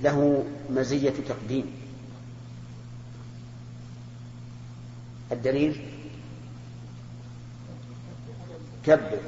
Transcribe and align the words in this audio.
له 0.00 0.44
مزية 0.70 1.14
تقديم. 1.28 1.72
الدليل 5.32 5.86
كبر 8.86 9.18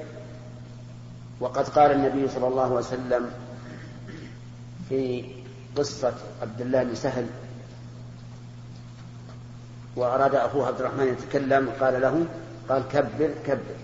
وقد 1.41 1.69
قال 1.69 1.91
النبي 1.91 2.29
صلى 2.29 2.49
الله 2.49 2.63
عليه 2.63 2.75
وسلم 2.75 3.31
في 4.89 5.25
قصة 5.77 6.15
عبد 6.43 6.61
الله 6.61 6.83
بن 6.83 6.95
سهل 6.95 7.27
وأراد 9.97 10.35
أخوه 10.35 10.67
عبد 10.67 10.81
الرحمن 10.81 11.07
يتكلم 11.09 11.71
قال 11.81 12.01
له 12.01 12.27
قال 12.69 12.89
كبر 12.89 13.31
كبر. 13.47 13.77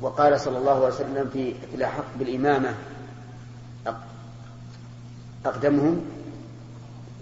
وقال 0.00 0.40
صلى 0.40 0.58
الله 0.58 0.84
عليه 0.84 0.94
وسلم 0.94 1.30
في 1.32 1.54
الأحق 1.74 2.04
بالإمامة 2.18 2.74
أقدمهم 5.46 6.04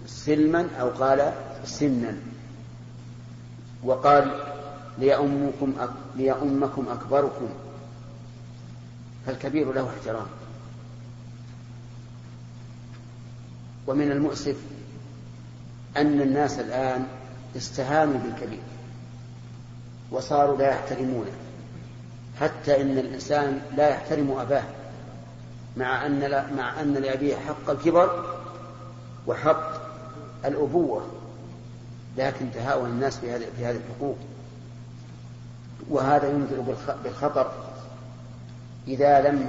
سلما 0.07 0.67
أو 0.79 0.89
قال 0.89 1.33
سنا. 1.65 2.17
وقال 3.83 4.43
ليأمكم 4.97 5.73
ليأمكم 6.15 6.85
أكبركم. 6.89 7.49
فالكبير 9.25 9.73
له 9.73 9.89
احترام. 9.89 10.27
ومن 13.87 14.11
المؤسف 14.11 14.55
أن 15.97 16.21
الناس 16.21 16.59
الآن 16.59 17.07
استهانوا 17.57 18.17
بالكبير. 18.17 18.63
وصاروا 20.11 20.57
لا 20.57 20.69
يحترمونه. 20.69 21.31
حتى 22.39 22.81
إن 22.81 22.97
الإنسان 22.97 23.61
لا 23.77 23.89
يحترم 23.89 24.31
أباه. 24.31 24.63
مع 25.77 26.05
أن 26.05 26.19
لا 26.19 26.53
مع 26.53 26.81
أن 26.81 26.93
لأبيه 26.93 27.35
حق 27.35 27.69
الكبر 27.69 28.35
وحق 29.27 29.73
الأبوة 30.45 31.05
لكن 32.17 32.51
تهاون 32.51 32.89
الناس 32.89 33.17
في 33.17 33.31
هذه 33.31 33.45
في 33.57 33.65
هذه 33.65 33.79
الحقوق. 33.89 34.17
وهذا 35.89 36.29
ينذر 36.29 36.75
بالخطر 37.03 37.51
إذا 38.87 39.21
لم 39.21 39.47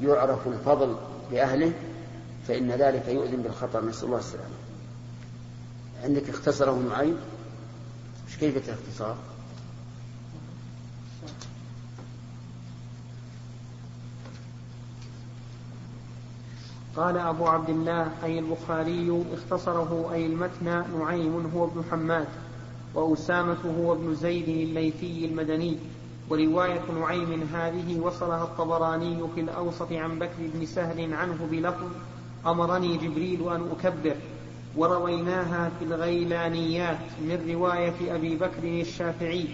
يعرف 0.00 0.46
الفضل 0.46 0.96
لأهله 1.32 1.72
فإن 2.48 2.70
ذلك 2.70 3.08
يؤذن 3.08 3.42
بالخطر. 3.42 3.84
نسأل 3.84 4.04
الله 4.04 4.18
السلامة. 4.18 4.54
عندك 6.04 6.28
اختصره 6.28 6.82
مش 8.28 8.38
كيف 8.38 8.56
الاختصار؟ 8.68 9.16
قال 16.98 17.18
أبو 17.18 17.46
عبد 17.46 17.70
الله 17.70 18.10
أي 18.24 18.38
البخاري 18.38 19.24
اختصره 19.32 20.10
أي 20.12 20.26
المتن 20.26 20.84
نعيم 20.98 21.50
هو 21.54 21.64
ابن 21.64 21.84
حماد 21.90 22.26
وأسامة 22.94 23.58
هو 23.78 23.92
ابن 23.92 24.14
زيد 24.14 24.48
الليثي 24.48 25.24
المدني. 25.24 25.78
ورواية 26.30 26.80
نعيم 27.00 27.48
هذه 27.54 28.00
وصلها 28.00 28.44
الطبراني 28.44 29.18
في 29.34 29.40
الأوسط 29.40 29.92
عن 29.92 30.18
بكر 30.18 30.36
بن 30.38 30.66
سهل 30.66 31.14
عنه 31.14 31.48
بلفظ 31.50 31.88
أمرني 32.46 32.96
جبريل 32.96 33.48
أن 33.52 33.68
أكبر. 33.70 34.16
ورويناها 34.76 35.70
في 35.78 35.84
الغيلانيات 35.84 36.98
من 37.20 37.54
رواية 37.54 38.14
أبي 38.14 38.36
بكر 38.36 38.64
الشافعي 38.64 39.44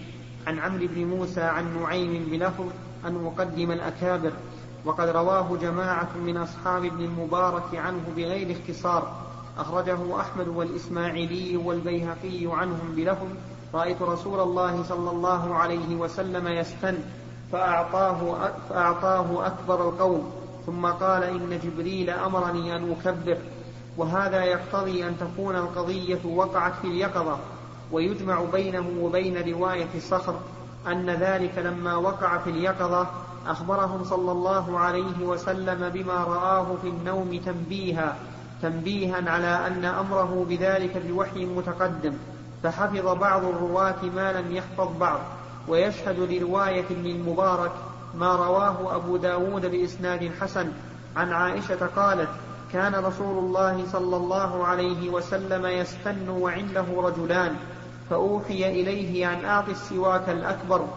عن 0.47 0.59
عمرو 0.59 0.87
بن 0.87 1.05
موسى 1.05 1.41
عن 1.41 1.81
نعيم 1.81 2.27
بلفظ 2.31 2.65
أن 3.05 3.25
أقدم 3.25 3.71
الأكابر. 3.71 4.31
وقد 4.85 5.09
رواه 5.09 5.57
جماعة 5.61 6.09
من 6.25 6.37
أصحاب 6.37 6.85
ابن 6.85 7.03
المبارك 7.03 7.75
عنه 7.75 8.03
بغير 8.15 8.57
اختصار. 8.57 9.25
أخرجه 9.57 10.21
أحمد 10.21 10.47
والإسماعيلي 10.47 11.57
والبيهقي 11.57 12.45
عنهم 12.45 12.95
بلفظ 12.95 13.27
رأيت 13.73 14.01
رسول 14.01 14.39
الله 14.39 14.83
صلى 14.83 15.11
الله 15.11 15.55
عليه 15.55 15.95
وسلم 15.95 16.47
يستن 16.47 16.97
فأعطاه, 17.51 18.51
فأعطاه 18.69 19.47
أكبر 19.47 19.89
القوم 19.89 20.31
ثم 20.65 20.85
قال 20.85 21.23
إن 21.23 21.59
جبريل 21.63 22.09
أمرني 22.09 22.75
أن 22.75 22.91
أكبر. 22.91 23.37
وهذا 23.97 24.43
يقتضي 24.43 25.07
أن 25.07 25.17
تكون 25.17 25.55
القضية 25.55 26.25
وقعت 26.25 26.73
في 26.81 26.87
اليقظة 26.87 27.37
ويجمع 27.91 28.41
بينه 28.53 28.85
وبين 29.01 29.53
رواية 29.53 29.89
الصخر 29.95 30.35
أن 30.87 31.09
ذلك 31.09 31.57
لما 31.57 31.95
وقع 31.95 32.37
في 32.37 32.49
اليقظة 32.49 33.07
أخبرهم 33.47 34.03
صلى 34.03 34.31
الله 34.31 34.79
عليه 34.79 35.25
وسلم 35.25 35.89
بما 35.89 36.13
رآه 36.13 36.75
في 36.81 36.87
النوم 36.87 37.39
تنبيها 37.45 38.15
تنبيها 38.61 39.31
على 39.31 39.67
أن 39.67 39.85
أمره 39.85 40.45
بذلك 40.49 40.97
بوحي 41.07 41.45
متقدم 41.45 42.13
فحفظ 42.63 43.07
بعض 43.07 43.45
الرواة 43.45 44.05
ما 44.15 44.33
لم 44.33 44.55
يحفظ 44.55 44.97
بعض 44.99 45.19
ويشهد 45.67 46.19
لرواية 46.19 46.85
ابن 46.85 47.05
المبارك 47.05 47.71
ما 48.15 48.35
رواه 48.35 48.95
أبو 48.95 49.17
داود 49.17 49.65
بإسناد 49.65 50.31
حسن 50.41 50.71
عن 51.15 51.33
عائشة 51.33 51.85
قالت 51.95 52.29
كان 52.73 52.95
رسول 52.95 53.37
الله 53.37 53.83
صلى 53.91 54.15
الله 54.15 54.65
عليه 54.67 55.09
وسلم 55.09 55.65
يستن 55.65 56.29
وعنده 56.29 56.85
رجلان 56.97 57.55
فأوحي 58.09 58.81
إليه 58.81 59.33
أن 59.33 59.45
أعطي 59.45 59.71
السواك 59.71 60.29
الأكبر 60.29 60.87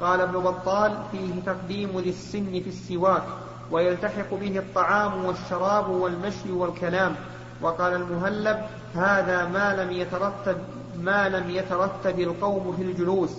قال 0.00 0.20
ابن 0.20 0.40
بطال 0.40 0.98
فيه 1.12 1.40
تقديم 1.46 2.00
ذي 2.00 2.10
السن 2.10 2.50
في 2.50 2.68
السواك 2.68 3.22
ويلتحق 3.70 4.34
به 4.34 4.58
الطعام 4.58 5.24
والشراب 5.24 5.88
والمشي 5.88 6.52
والكلام. 6.52 7.14
وقال 7.62 7.94
المهلب 7.94 8.58
هذا 8.94 9.46
ما 9.46 9.82
لم 9.82 9.92
يترتب 9.92 10.56
ما 11.00 11.28
لم 11.28 11.50
يترتب 11.50 12.20
القوم 12.20 12.76
في 12.76 12.82
الجلوس 12.82 13.30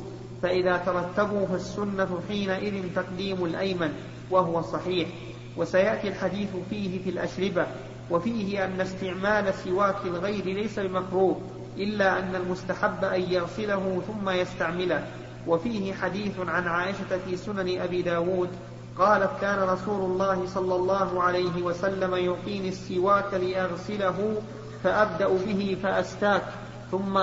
فإذا 0.41 0.77
ترتبوا 0.77 1.45
فالسنة 1.47 2.19
حينئذ 2.27 2.83
تقديم 2.95 3.45
الأيمن 3.45 3.93
وهو 4.31 4.61
صحيح. 4.61 5.09
وسيأتي 5.57 6.07
الحديث 6.07 6.49
فيه 6.69 7.03
في 7.03 7.09
الأشربة 7.09 7.65
وفيه 8.11 8.65
أن 8.65 8.81
استعمال 8.81 9.53
سواك 9.53 9.95
الغير 10.05 10.45
ليس 10.45 10.79
بمكروه 10.79 11.41
إلا 11.77 12.19
أن 12.19 12.35
المستحب 12.35 13.03
أن 13.03 13.21
يغسله 13.21 14.01
ثم 14.07 14.29
يستعمله. 14.29 15.07
وفيه 15.47 15.93
حديث 15.93 16.39
عن 16.47 16.67
عائشة 16.67 17.17
في 17.25 17.37
سنن 17.37 17.81
أبي 17.81 18.01
داود 18.01 18.49
قالت 18.97 19.31
كان 19.41 19.59
رسول 19.69 20.11
الله 20.11 20.47
صلى 20.47 20.75
الله 20.75 21.23
عليه 21.23 21.61
وسلم 21.61 22.15
يعطيني 22.15 22.69
السواك 22.69 23.33
لأغسله 23.33 24.41
فأبدأ 24.83 25.27
به 25.27 25.77
فأستاك 25.83 26.43
ثم 26.91 27.19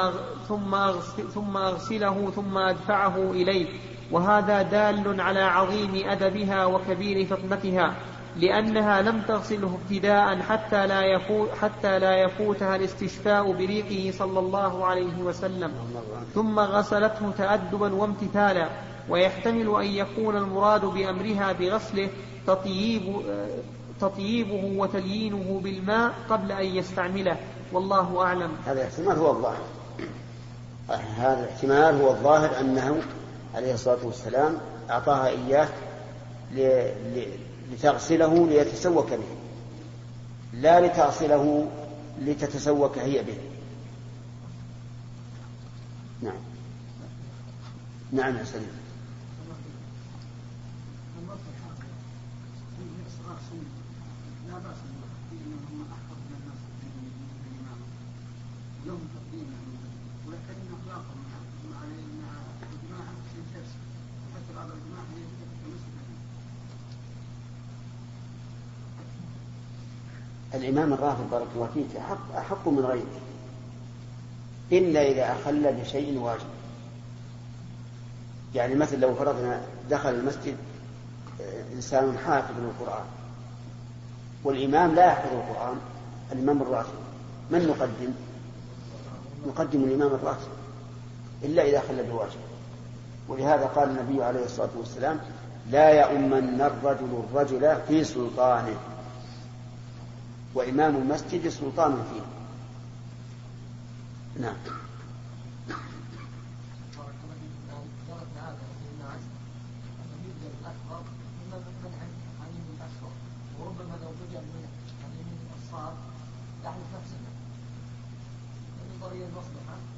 ثم 0.49 0.77
ثم 1.35 1.57
أغسله 1.57 2.31
ثم 2.37 2.59
أدفعه 2.59 3.17
إليه 3.17 3.67
وهذا 4.11 4.63
دال 4.63 5.21
على 5.21 5.41
عظيم 5.41 6.09
أدبها 6.09 6.65
وكبير 6.65 7.27
فطنتها. 7.27 7.95
لأنها 8.37 9.03
لم 9.03 9.23
تغسله 9.29 9.79
ابتداء 9.83 10.39
حتى 10.39 10.87
لا 10.87 11.03
يفوت 11.03 11.49
حتى 11.63 11.99
لا 11.99 12.17
يفوتها 12.17 12.77
الاستشفاء 12.77 13.53
بريقه 13.53 14.19
صلى 14.19 14.39
الله 14.39 14.87
عليه 14.87 15.23
وسلم. 15.23 15.73
ثم 16.35 16.59
غسلته 16.59 17.31
تأدبا 17.39 17.95
وامتثالا. 17.95 18.69
ويحتمل 19.09 19.77
أن 19.81 19.87
يكون 19.87 20.37
المراد 20.37 20.85
بأمرها 20.85 21.53
بغسله 21.53 22.09
تطييب 22.47 23.03
تطييبه 24.01 24.79
وتليينه 24.79 25.61
بالماء 25.65 26.13
قبل 26.31 26.53
أن 26.53 26.67
يستعمله. 26.67 27.37
والله 27.73 28.23
أعلم. 28.23 28.51
هذا 28.67 28.81
الاحتمال 28.81 29.19
هو 29.19 29.31
الظاهر. 29.31 29.63
هذا 31.19 31.45
الاحتمال 31.45 32.03
هو 32.03 32.11
الظاهر 32.11 32.61
أنه 32.61 32.97
عليه 33.55 33.75
الصلاة 33.75 33.99
والسلام 34.05 34.59
أعطاها 34.91 35.29
إياه 35.29 35.69
لتغسله 37.73 38.47
ليتسوك 38.49 39.13
به. 39.13 39.37
لا 40.53 40.87
لتغسله 40.87 41.71
لتتسوك 42.21 42.99
هي 42.99 43.23
به. 43.23 43.39
نعم. 46.23 46.43
نعم 48.13 48.37
يا 48.37 48.45
سليم. 48.45 48.85
الإمام 70.55 70.93
الرافض 70.93 71.31
بارك 71.31 71.47
الله 71.55 71.69
فيك 71.75 71.97
أحق, 71.97 72.37
أحق 72.37 72.69
من 72.69 72.79
غيره. 72.79 73.21
إلا 74.73 75.03
إذا 75.03 75.33
أخل 75.33 75.73
بشيء 75.73 76.19
واجب. 76.19 76.47
يعني 78.55 78.75
مثل 78.75 79.01
لو 79.01 79.15
فرضنا 79.15 79.61
دخل 79.91 80.11
المسجد 80.15 80.57
آه، 81.41 81.75
إنسان 81.75 82.19
حافظ 82.27 82.55
للقرآن. 82.59 83.05
والإمام 84.45 84.95
لا 84.95 85.07
يحفظ 85.07 85.33
القرآن 85.33 85.77
الإمام 86.33 86.63
الراتب 86.63 86.89
من 87.51 87.67
نقدم؟ 87.67 88.13
نقدم 89.47 89.85
الإمام 89.85 90.15
الراتب 90.15 90.49
إلا 91.43 91.63
إذا 91.63 91.81
خل 91.81 92.03
بواجب 92.03 92.41
ولهذا 93.29 93.67
قال 93.67 93.91
النبي 93.91 94.23
عليه 94.23 94.45
الصلاة 94.45 94.69
والسلام 94.79 95.21
لا 95.71 95.91
يؤمن 95.91 96.61
الرجل 96.61 97.25
الرجل 97.31 97.77
في 97.89 98.05
سلطانه. 98.05 98.77
وإمام 100.55 100.97
المسجد 100.97 101.49
سلطان 101.49 102.05
فيه. 102.13 102.21
نعم. 104.43 104.57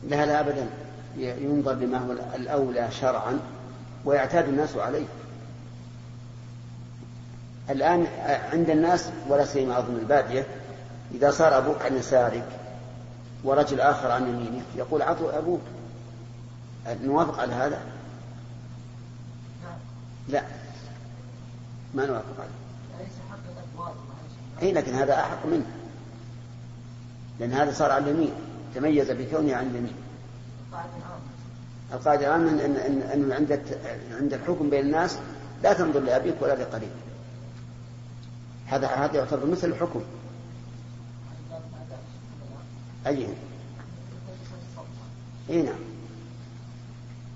لا 0.09 0.27
لا 0.27 0.41
أبدا. 0.41 0.69
ينظر 1.17 1.73
لما 1.73 1.99
هو 1.99 2.13
الأولى 2.13 2.89
شرعا 2.91 3.41
ويعتاد 4.05 4.49
الناس 4.49 4.77
عليه. 4.77 5.07
الآن 7.71 8.07
عند 8.53 8.71
الناس 8.71 9.11
ولا 9.29 9.45
سيما 9.45 9.79
أظن 9.79 9.97
البادية 9.97 10.47
إذا 11.15 11.31
صار 11.31 11.59
أبوك 11.59 11.83
عن 11.83 11.97
يسارك 11.97 12.49
ورجل 13.45 13.81
آخر 13.81 14.11
عن 14.11 14.29
يمينك 14.29 14.65
يقول 14.77 15.03
عطوا 15.03 15.39
أبوك. 15.39 15.61
نوافق 17.03 17.41
على 17.41 17.55
هذا؟ 17.55 17.81
لا. 20.29 20.43
ما 21.95 22.07
نوافق 22.07 22.35
عليه. 22.39 23.09
أي 24.63 24.73
لكن 24.73 24.95
هذا 24.95 25.15
أحق 25.15 25.47
منه. 25.47 25.67
لأن 27.41 27.53
هذا 27.53 27.73
صار 27.73 27.91
على 27.93 28.11
اليمين. 28.11 28.33
تميز 28.75 29.11
بكونه 29.11 29.57
عن 29.57 29.67
اليمين. 29.67 29.95
القاعدة 31.93 32.37
الآن 32.37 32.49
أن, 32.49 32.77
أن, 32.77 33.03
أن 33.13 33.33
عند 33.33 33.61
عند 34.21 34.33
الحكم 34.33 34.71
بين 34.71 34.87
الناس 34.87 35.19
لا 35.63 35.73
تنظر 35.73 36.01
لأبيك 36.01 36.35
ولا 36.41 36.53
لقريب 36.53 36.91
هذا 38.67 38.87
هذا 38.87 39.17
يعتبر 39.17 39.47
مثل 39.47 39.69
الحكم. 39.69 40.01
أي 43.07 43.29
إي 45.51 45.63
نعم. 45.63 45.79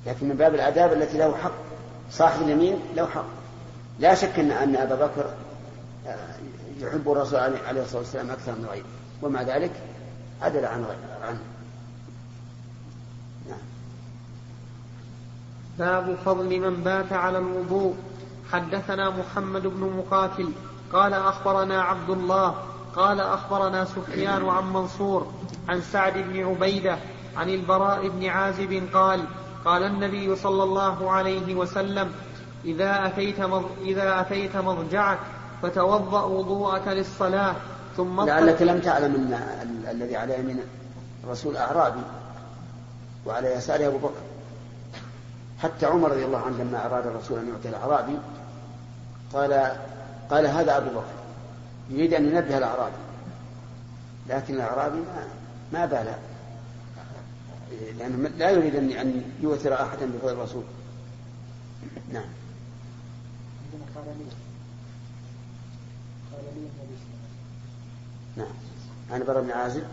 لكن 0.06 0.29
من 0.29 0.37
باب 0.37 0.55
الآداب 0.55 0.93
التي 0.93 1.19
له 1.19 1.37
حق 1.37 1.53
صاحب 2.11 2.43
اليمين 2.43 2.79
له 2.97 3.06
حق. 3.06 3.25
لا 3.99 4.15
شك 4.15 4.38
أن 4.38 4.50
أن 4.50 4.77
أبا 4.77 4.94
بكر 4.94 5.35
آه، 6.06 6.35
يحب 6.79 7.12
الرسول 7.12 7.38
عليه 7.38 7.83
الصلاة 7.83 8.00
والسلام 8.00 8.31
أكثر 8.31 8.53
من 8.53 8.67
غيره. 8.71 8.85
ومع 9.23 9.43
ذلك 9.43 9.73
عدل 10.43 10.65
عن 10.65 10.85
عنه 11.23 11.41
نعم. 13.49 13.59
باب 15.79 16.17
فضل 16.25 16.61
من 16.61 16.83
بات 16.83 17.12
على 17.12 17.38
الوضوء. 17.38 17.97
حدثنا 18.53 19.11
محمد 19.11 19.62
بن 19.62 19.81
مقاتل. 19.81 20.53
قال 20.93 21.15
أخبرنا 21.15 21.83
عبد 21.83 22.11
الله 22.11 22.55
قال 22.97 23.21
أخبرنا 23.21 23.85
سفيان 23.85 24.49
عن 24.49 24.73
منصور 24.73 25.33
عن 25.69 25.81
سعد 25.81 26.13
بن 26.13 26.45
عبيدة 26.47 26.97
عن 27.37 27.49
البراء 27.49 28.09
بن 28.09 28.27
عازب 28.27 28.89
قال 28.95 29.25
قال 29.65 29.83
النبي 29.83 30.37
صلى 30.37 30.63
الله 30.63 31.11
عليه 31.11 31.55
وسلم 31.55 32.13
إذا 32.65 33.07
أتيت 33.07 33.41
إذا 33.81 34.21
أتيت 34.21 34.57
مضجعك 34.57 35.19
فتوضأ 35.63 36.25
وضوءك 36.25 36.89
للصلاة 36.89 37.55
ثم 37.97 38.21
لعلك 38.21 38.63
لم 38.63 38.81
تعلم 38.81 39.15
أن 39.15 39.87
الذي 39.91 40.17
على 40.17 40.39
يمين 40.39 40.61
الرسول 41.25 41.57
أعرابي 41.57 42.03
وعلى 43.27 43.55
يساره 43.55 43.87
أبو 43.87 43.99
بكر. 43.99 44.21
حتى 45.63 45.87
عمر 45.87 46.11
رضي 46.11 46.25
الله 46.25 46.39
عنه 46.39 46.57
لما 46.63 46.87
أراد 46.87 47.07
الرسول 47.07 47.39
أن 47.39 47.49
يعطي 47.49 47.69
الأعرابي 47.69 48.19
قال 49.33 49.73
قال 50.31 50.47
هذا 50.47 50.77
أبو 50.77 50.91
بكر 50.91 51.21
يريد 51.91 52.15
أن 52.15 52.25
ينبه 52.25 52.59
الأعرابي. 52.59 52.97
لكن 54.29 54.55
الأعرابي 54.55 54.99
ما 54.99 55.29
ما 55.73 55.87
بال. 55.87 56.15
لأنه 57.99 58.29
لا 58.29 58.50
يريد 58.50 58.75
أن 58.77 59.23
يؤثر 59.41 59.75
أحدا 59.75 60.06
بفضل 60.06 60.32
الرسول. 60.32 60.62
نعم. 62.12 62.25
نعم. 68.37 68.47
عن 69.11 69.21
البراء 69.21 69.43
بن 69.43 69.50
عازب. 69.50 69.85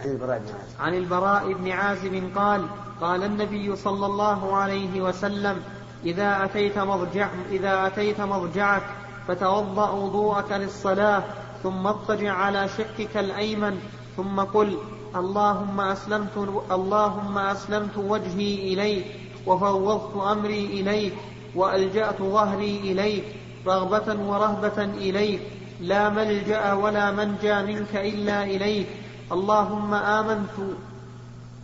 عن 0.00 0.10
البراء 0.10 0.38
بن 0.38 0.46
عازب. 0.46 0.80
عن 0.80 0.94
البراء 0.94 1.52
بن 1.52 1.70
عازب 1.70 2.30
قال 2.36 2.66
قال 3.00 3.24
النبي 3.24 3.76
صلى 3.76 4.06
الله 4.06 4.56
عليه 4.56 5.00
وسلم 5.02 5.62
إذا 6.04 6.44
أتيت 6.44 6.78
مضجع 6.78 7.28
إذا 7.50 7.86
أتيت 7.86 8.20
مضجعك 8.20 8.82
فتوضأ 9.28 9.90
وضوءك 9.90 10.52
للصلاة 10.52 11.22
ثم 11.62 11.86
اضطجع 11.86 12.32
على 12.32 12.68
شقك 12.68 13.16
الأيمن 13.16 13.78
ثم 14.16 14.40
قل 14.40 14.78
اللهم 15.16 15.80
أسلمت 15.80 16.36
اللهم 16.70 17.38
أسلمت 17.38 17.98
وجهي 17.98 18.72
إليك 18.72 19.04
وفوضت 19.46 20.16
أمري 20.16 20.66
إليك 20.66 21.14
وألجأت 21.54 22.22
ظهري 22.22 22.76
إليك 22.76 23.24
رغبة 23.66 24.22
ورهبة 24.28 24.84
إليك 24.84 25.40
لا 25.80 26.08
ملجأ 26.08 26.72
ولا 26.72 27.10
منجى 27.10 27.54
منك 27.62 27.96
إلا 27.96 28.44
إليك. 28.44 28.86
اللهم 29.32 29.94
آمنت 29.94 30.56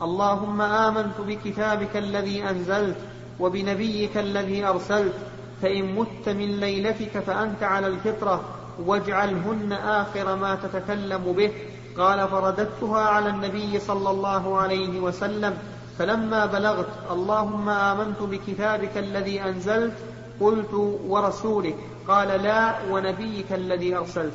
اللهم 0.02 0.60
آمنت 0.60 1.20
بكتابك 1.28 1.96
الذي 1.96 2.50
أنزلت 2.50 2.96
وبنبيك 3.40 4.16
الذي 4.16 4.64
أرسلت 4.64 5.14
فإن 5.62 5.94
مت 5.94 6.28
من 6.28 6.60
ليلتك 6.60 7.18
فأنت 7.26 7.62
على 7.62 7.86
الفطرة 7.86 8.44
واجعلهن 8.86 9.72
آخر 9.72 10.36
ما 10.36 10.54
تتكلم 10.54 11.32
به. 11.32 11.50
قال 11.98 12.28
فرددتها 12.28 13.00
على 13.00 13.30
النبي 13.30 13.80
صلى 13.80 14.10
الله 14.10 14.58
عليه 14.58 15.00
وسلم. 15.00 15.58
فلما 15.98 16.46
بلغت 16.46 16.88
اللهم 17.10 17.68
آمنت 17.68 18.22
بكتابك 18.22 18.98
الذي 18.98 19.42
أنزلت 19.42 19.94
قلت 20.40 20.74
ورسولك. 21.06 21.76
قال 22.08 22.28
لا 22.42 22.74
ونبيك 22.90 23.52
الذي 23.52 23.96
أرسلت. 23.96 24.32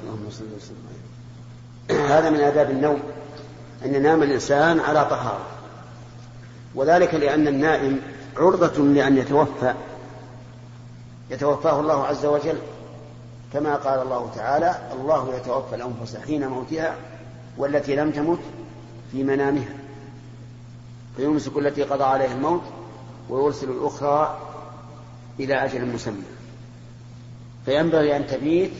هذا 1.89 2.29
من 2.29 2.39
آداب 2.39 2.71
النوم 2.71 2.99
أن 3.85 3.95
ينام 3.95 4.23
الإنسان 4.23 4.79
على 4.79 5.05
طهارة. 5.05 5.45
وذلك 6.75 7.13
لأن 7.13 7.47
النائم 7.47 8.01
عرضة 8.37 8.83
لأن 8.83 9.17
يتوفى 9.17 9.73
يتوفاه 11.29 11.79
الله 11.79 12.05
عز 12.05 12.25
وجل. 12.25 12.57
كما 13.53 13.75
قال 13.75 14.01
الله 14.01 14.31
تعالى 14.35 14.75
الله 14.93 15.35
يتوفى 15.35 15.75
الأنفس 15.75 16.15
حين 16.15 16.47
موتها 16.47 16.95
والتي 17.57 17.95
لم 17.95 18.11
تمت 18.11 18.39
في 19.11 19.23
منامها. 19.23 19.75
فيمسك 21.15 21.57
التي 21.57 21.83
قضى 21.83 22.03
عليها 22.03 22.33
الموت 22.33 22.61
ويرسل 23.29 23.69
الأخرى 23.69 24.37
إلى 25.39 25.65
أجل 25.65 25.85
مسمى. 25.85 26.23
فينبغي 27.65 28.17
أن 28.17 28.27
تبيت 28.27 28.71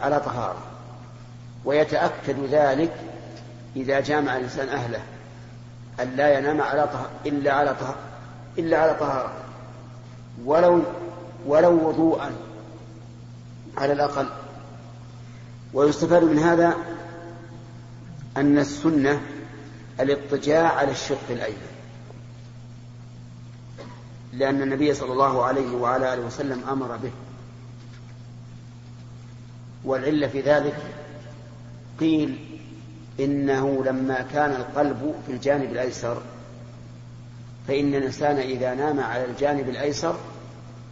على 0.00 0.20
طهارة 0.20 0.58
ويتأكد 1.64 2.44
ذلك 2.50 2.92
إذا 3.76 4.00
جامع 4.00 4.36
الإنسان 4.36 4.68
أهله 4.68 5.02
أن 6.00 6.16
لا 6.16 6.38
ينام 6.38 6.60
على 6.60 6.86
طهارة 6.86 7.10
إلا 7.26 7.52
على 7.52 7.74
طهارة 7.74 8.09
إلا 8.58 8.78
على 8.78 8.94
طهارة. 8.94 9.32
ولو 10.44 10.82
ولو 11.46 11.88
وضوءا 11.88 12.30
على 13.76 13.92
الأقل. 13.92 14.26
ويستفاد 15.74 16.24
من 16.24 16.38
هذا 16.38 16.74
أن 18.36 18.58
السنة 18.58 19.20
الاضطجاع 20.00 20.68
على 20.68 20.90
الشق 20.90 21.30
الأيمن. 21.30 21.70
لأن 24.32 24.62
النبي 24.62 24.94
صلى 24.94 25.12
الله 25.12 25.44
عليه 25.44 25.76
وعلى 25.76 26.14
آله 26.14 26.26
وسلم 26.26 26.68
أمر 26.68 26.96
به. 26.96 27.12
والعلة 29.84 30.26
في 30.26 30.40
ذلك 30.40 30.76
قيل 32.00 32.58
إنه 33.20 33.84
لما 33.84 34.26
كان 34.32 34.50
القلب 34.50 35.14
في 35.26 35.32
الجانب 35.32 35.72
الأيسر 35.72 36.22
فإن 37.70 37.94
الإنسان 37.94 38.36
إذا 38.36 38.74
نام 38.74 39.00
على 39.00 39.24
الجانب 39.24 39.68
الأيسر 39.68 40.16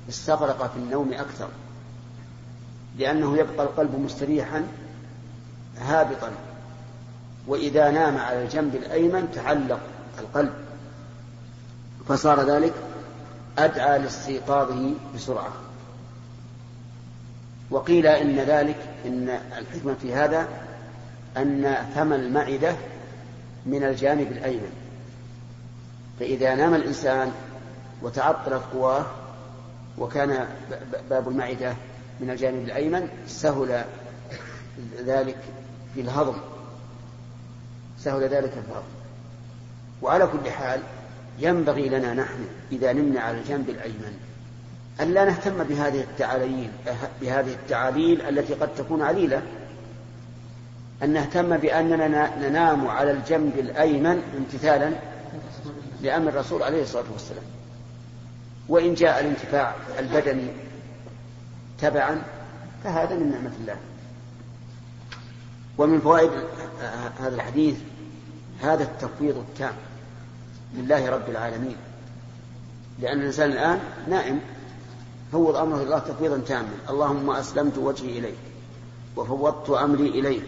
استغرق 0.09 0.73
في 0.73 0.79
النوم 0.79 1.13
أكثر 1.13 1.49
لأنه 2.99 3.37
يبقى 3.39 3.65
القلب 3.67 4.01
مستريحا 4.01 4.65
هابطا 5.79 6.31
وإذا 7.47 7.91
نام 7.91 8.19
على 8.19 8.43
الجنب 8.43 8.75
الأيمن 8.75 9.33
تعلق 9.35 9.81
القلب 10.19 10.53
فصار 12.09 12.43
ذلك 12.43 12.73
أدعى 13.59 13.99
لاستيقاظه 13.99 14.91
بسرعة. 15.15 15.53
وقيل 17.71 18.07
إن 18.07 18.37
ذلك 18.37 18.77
إن 19.07 19.29
الحكمة 19.59 19.95
في 20.03 20.15
هذا 20.15 20.49
أن 21.37 21.75
فم 21.95 22.13
المعدة 22.13 22.77
من 23.67 23.85
الجانب 23.85 24.33
الأيمن. 24.33 24.88
فإذا 26.21 26.55
نام 26.55 26.75
الإنسان 26.75 27.33
وتعطلت 28.03 28.63
قواه 28.73 29.07
وكان 29.99 30.47
باب 31.11 31.29
المعدة 31.29 31.75
من 32.21 32.31
الجانب 32.31 32.65
الأيمن 32.65 33.09
سهل 33.27 33.85
ذلك 35.05 35.37
في 35.95 36.01
الهضم. 36.01 36.35
سهل 37.99 38.23
ذلك 38.23 38.51
في 38.51 38.59
الهضم. 38.59 38.89
وعلى 40.03 40.27
كل 40.27 40.51
حال 40.51 40.81
ينبغي 41.39 41.89
لنا 41.89 42.15
نحن 42.15 42.47
إذا 42.73 42.93
نمنا 42.93 43.21
على 43.21 43.39
الجنب 43.39 43.69
الأيمن 43.69 44.19
أن 45.01 45.15
لا 45.15 45.25
نهتم 45.25 45.65
بهذه 45.65 46.01
التعاليل 46.01 46.71
بهذه 47.21 47.53
التعاليل 47.53 48.23
التي 48.23 48.55
قد 48.55 48.75
تكون 48.75 49.03
عليلة. 49.03 49.43
أن 51.03 51.11
نهتم 51.11 51.57
بأننا 51.57 52.37
ننام 52.39 52.89
على 52.89 53.11
الجنب 53.11 53.59
الأيمن 53.59 54.23
امتثالا 54.39 54.93
لأمر 56.03 56.29
الرسول 56.29 56.63
عليه 56.63 56.83
الصلاة 56.83 57.05
والسلام. 57.13 57.45
وإن 58.69 58.95
جاء 58.95 59.21
الانتفاع 59.21 59.75
البدني 59.99 60.49
تبعا 61.79 62.23
فهذا 62.85 63.15
من 63.15 63.31
نعمة 63.31 63.53
الله. 63.61 63.77
ومن 65.79 66.01
فوائد 66.01 66.31
هذا 67.21 67.35
الحديث 67.35 67.77
هذا 68.63 68.83
التفويض 68.83 69.37
التام 69.37 69.75
لله 70.75 71.11
رب 71.11 71.31
العالمين. 71.31 71.77
لأن 73.01 73.21
الإنسان 73.21 73.53
الآن 73.53 73.81
نائم 74.09 74.41
فوض 75.33 75.57
أمره 75.57 75.83
الله 75.83 75.99
تفويضا 75.99 76.39
تاما. 76.39 76.75
اللهم 76.91 77.31
أسلمت 77.31 77.79
وجهي 77.79 78.19
إليك 78.19 78.39
وفوضت 79.17 79.71
أمري 79.71 80.09
إليك 80.09 80.45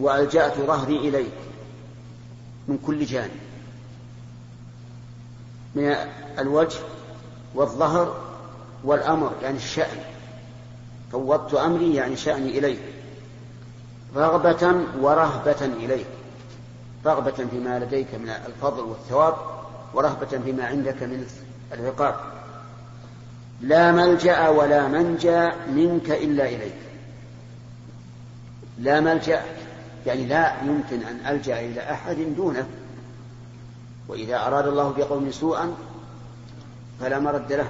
وألجأت 0.00 0.58
ظهري 0.58 0.96
إليك 0.96 1.32
من 2.68 2.78
كل 2.86 3.04
جانب. 3.04 3.51
من 5.74 5.96
الوجه 6.38 6.78
والظهر 7.54 8.16
والأمر 8.84 9.32
يعني 9.42 9.56
الشأن. 9.56 9.98
فوضت 11.12 11.54
أمري 11.54 11.94
يعني 11.94 12.16
شأني 12.16 12.58
إليك 12.58 12.80
رغبة 14.16 14.84
ورهبة 15.00 15.64
إليك. 15.64 16.06
رغبة 17.06 17.46
فيما 17.50 17.78
لديك 17.78 18.14
من 18.14 18.28
الفضل 18.46 18.82
والثواب 18.82 19.34
ورهبة 19.94 20.38
فيما 20.44 20.66
عندك 20.66 21.02
من 21.02 21.26
العقاب. 21.72 22.14
لا 23.60 23.92
ملجأ 23.92 24.48
ولا 24.48 24.88
منجى 24.88 25.50
منك 25.74 26.10
إلا 26.10 26.44
إليك. 26.44 26.74
لا 28.78 29.00
ملجأ 29.00 29.42
يعني 30.06 30.26
لا 30.26 30.62
يمكن 30.62 31.06
أن 31.06 31.34
ألجأ 31.34 31.60
إلى 31.60 31.80
أحد 31.80 32.16
دونك 32.36 32.66
وإذا 34.12 34.36
أراد 34.46 34.66
الله 34.66 34.92
بقوم 34.96 35.30
سوءا 35.30 35.74
فلا 37.00 37.18
مرد 37.18 37.52
له. 37.52 37.68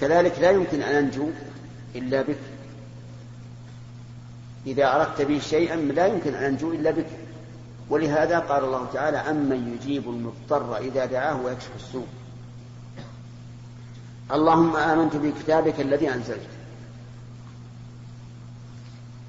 كذلك 0.00 0.38
لا 0.38 0.50
يمكن 0.50 0.82
أن 0.82 0.94
أنجو 0.94 1.28
إلا 1.94 2.22
بك. 2.22 2.38
إذا 4.66 4.96
أردت 4.96 5.22
به 5.22 5.38
شيئا 5.38 5.76
لا 5.76 6.06
يمكن 6.06 6.34
أن 6.34 6.44
أنجو 6.44 6.72
إلا 6.72 6.90
بك. 6.90 7.06
ولهذا 7.90 8.38
قال 8.38 8.64
الله 8.64 8.86
تعالى 8.92 9.16
أمن 9.16 9.78
يجيب 9.78 10.08
المضطر 10.08 10.76
إذا 10.76 11.04
دعاه 11.04 11.42
ويكشف 11.42 11.70
السوء. 11.76 12.06
اللهم 14.32 14.76
آمنت 14.76 15.16
بكتابك 15.16 15.80
الذي 15.80 16.14
أنزلت. 16.14 16.48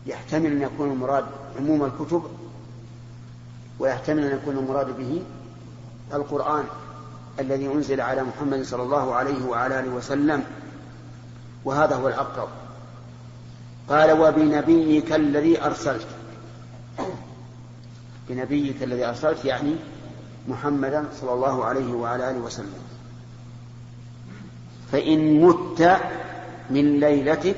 يحتمل 0.08 0.52
أن 0.52 0.62
يكون 0.62 0.92
المراد 0.92 1.26
عموم 1.58 1.86
الكتب 1.86 2.24
ويحتمل 3.80 4.24
أن 4.24 4.38
يكون 4.38 4.58
المراد 4.58 4.98
به 4.98 5.22
القرآن 6.14 6.64
الذي 7.40 7.68
أنزل 7.68 8.02
على 8.02 8.24
محمد 8.24 8.64
صلى 8.64 8.84
الله 8.84 9.16
عليه 9.16 9.46
وعلى 9.46 9.80
آله 9.80 9.90
وسلم 9.90 10.44
وهذا 11.66 11.96
هو 11.96 12.08
الأقرب 12.08 12.50
قال 13.90 14.22
وبنبيك 14.22 15.14
الذي 15.14 15.62
أرسلت. 15.62 16.08
بنبيك 18.30 18.84
الذي 18.84 19.06
أرسلت 19.06 19.46
يعني 19.46 19.76
محمدا 20.48 21.06
صلى 21.22 21.34
الله 21.34 21.66
عليه 21.66 21.94
وعلى 21.94 22.32
آله 22.32 22.40
وسلم. 22.40 22.82
فإن 24.92 25.42
مت 25.42 25.98
من 26.70 27.00
ليلتك 27.00 27.58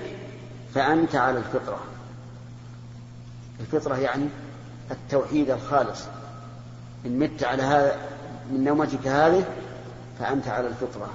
فأنت 0.75 1.15
على 1.15 1.37
الفطرة. 1.37 1.79
الفطرة 3.59 3.95
يعني 3.95 4.27
التوحيد 4.91 5.51
الخالص. 5.51 6.01
إن 7.05 7.19
مت 7.19 7.43
على 7.43 7.63
هذا 7.63 8.12
من 8.51 8.63
نومتك 8.63 9.07
هذه 9.07 9.45
فأنت 10.19 10.47
على 10.47 10.67
الفطرة. 10.67 11.09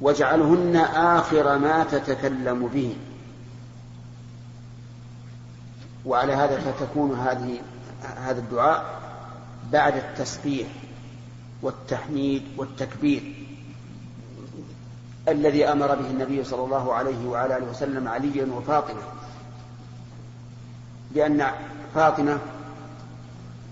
واجعلهن 0.00 0.76
آخر 0.96 1.58
ما 1.58 1.84
تتكلم 1.84 2.66
به. 2.66 2.96
وعلى 6.06 6.32
هذا 6.32 6.60
فتكون 6.60 7.18
هذه 7.18 7.58
هذا 8.16 8.38
الدعاء 8.38 8.84
بعد 9.72 9.96
التسبيح 9.96 10.68
والتحميد 11.62 12.42
والتكبير 12.56 13.46
الذي 15.28 15.64
أمر 15.72 15.94
به 15.94 16.10
النبي 16.10 16.44
صلى 16.44 16.64
الله 16.64 16.94
عليه 16.94 17.26
وعلى 17.26 17.58
آله 17.58 17.70
وسلم 17.70 18.08
عليا 18.08 18.46
وفاطمة. 18.52 19.02
لأن 21.14 21.46
فاطمة 21.94 22.38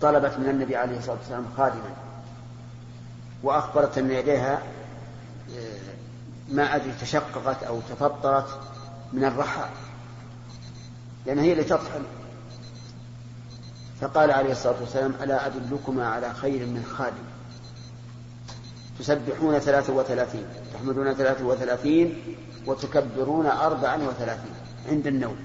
طلبت 0.00 0.38
من 0.38 0.49
النبي 0.49 0.76
عليه 0.76 0.99
الصلاة 0.99 1.16
والسلام 1.16 1.45
خادما. 1.57 1.95
وأخبرت 3.43 3.99
أن 3.99 4.11
يديها 4.11 4.63
آه، 5.57 5.93
ما 6.53 6.77
أدري 6.77 6.93
تشققت 7.01 7.63
أو 7.63 7.81
تفطرت 7.81 8.61
من 9.13 9.25
الرحى 9.25 9.69
لأن 11.27 11.39
هي 11.39 11.53
اللي 11.53 11.65
تطحن 11.65 12.03
فقال 14.01 14.31
عليه 14.31 14.53
الصلاة 14.53 14.81
والسلام 14.81 15.15
ألا 15.23 15.47
أدلكما 15.47 16.07
على 16.07 16.35
خير 16.35 16.67
من 16.67 16.85
خادم؟ 16.99 17.25
تسبحون 18.99 19.59
ثلاثة 19.59 19.93
وثلاثين 19.93 20.45
تحمدون 20.75 21.15
ثلاثة 21.15 21.45
وثلاثين 21.45 22.23
وتكبرون 22.67 23.47
أربعا 23.47 23.97
وثلاثين 23.97 24.55
عند 24.89 25.07
النوم. 25.07 25.37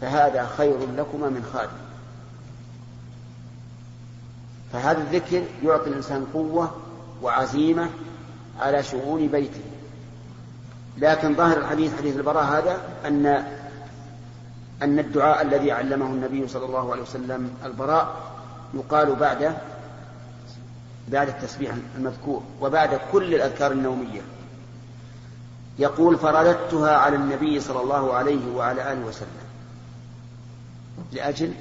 فهذا 0.00 0.46
خير 0.46 0.78
لكما 0.96 1.28
من 1.28 1.50
خادم. 1.52 1.88
فهذا 4.72 4.98
الذكر 4.98 5.44
يعطي 5.62 5.90
الإنسان 5.90 6.26
قوة 6.34 6.76
وعزيمة 7.22 7.90
على 8.60 8.82
شؤون 8.82 9.26
بيته. 9.26 9.62
لكن 10.98 11.34
ظاهر 11.34 11.58
الحديث 11.58 11.96
حديث 11.98 12.16
البراء 12.16 12.44
هذا 12.44 12.78
أن 13.06 13.26
أن 14.82 14.98
الدعاء 14.98 15.42
الذي 15.42 15.72
علمه 15.72 16.06
النبي 16.06 16.48
صلى 16.48 16.66
الله 16.66 16.92
عليه 16.92 17.02
وسلم 17.02 17.50
البراء 17.64 18.16
يقال 18.74 19.14
بعد 19.14 19.56
بعد 21.08 21.28
التسبيح 21.28 21.74
المذكور 21.96 22.42
وبعد 22.60 23.00
كل 23.12 23.34
الأذكار 23.34 23.72
النومية. 23.72 24.20
يقول 25.78 26.18
فرددتها 26.18 26.96
على 26.96 27.16
النبي 27.16 27.60
صلى 27.60 27.80
الله 27.80 28.14
عليه 28.14 28.54
وعلى 28.54 28.92
آله 28.92 29.06
وسلم 29.06 29.48
لأجل 31.12 31.52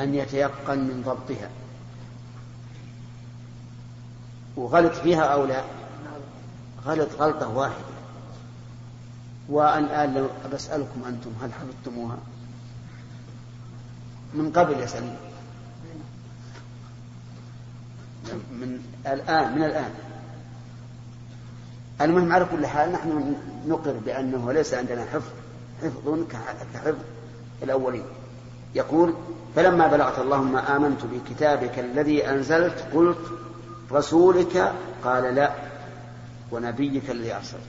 أن 0.00 0.14
يتيقن 0.14 0.78
من 0.78 1.02
ضبطها. 1.06 1.50
وغلط 4.56 4.92
فيها 4.92 5.22
أو 5.22 5.44
لا؟ 5.44 5.64
غلط 6.86 7.08
غلطة 7.18 7.48
واحدة. 7.48 7.94
وأن 9.48 9.84
الآن 9.84 10.14
لو 10.14 10.28
بسألكم 10.52 11.04
أنتم 11.08 11.30
هل 11.42 11.50
حفظتموها؟ 11.52 12.16
من 14.34 14.52
قبل 14.52 14.72
يا 14.72 14.86
سليم. 14.86 15.16
من 18.52 18.80
الآن 19.06 19.54
من 19.54 19.64
الآن. 19.64 19.90
المهم 22.00 22.32
على 22.32 22.44
كل 22.44 22.66
حال 22.66 22.92
نحن 22.92 23.34
نقر 23.66 23.92
بأنه 24.06 24.52
ليس 24.52 24.74
عندنا 24.74 25.04
حفظ 25.04 25.30
حفظ 25.82 26.24
كحفظ 26.74 26.98
الأولين. 27.62 28.04
يقول 28.74 29.14
فلما 29.56 29.86
بلغت 29.86 30.18
اللهم 30.18 30.56
آمنت 30.56 31.00
بكتابك 31.04 31.78
الذي 31.78 32.28
أنزلت 32.30 32.88
قلت 32.94 33.18
رسولك 33.92 34.72
قال 35.04 35.34
لا 35.34 35.52
ونبيك 36.52 37.10
الذي 37.10 37.34
أرسلت. 37.34 37.60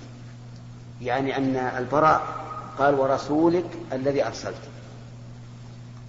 يعني 1.01 1.38
أن 1.38 1.55
البراء 1.55 2.24
قال 2.79 2.95
ورسولك 2.95 3.65
الذي 3.93 4.25
أرسلت. 4.25 4.62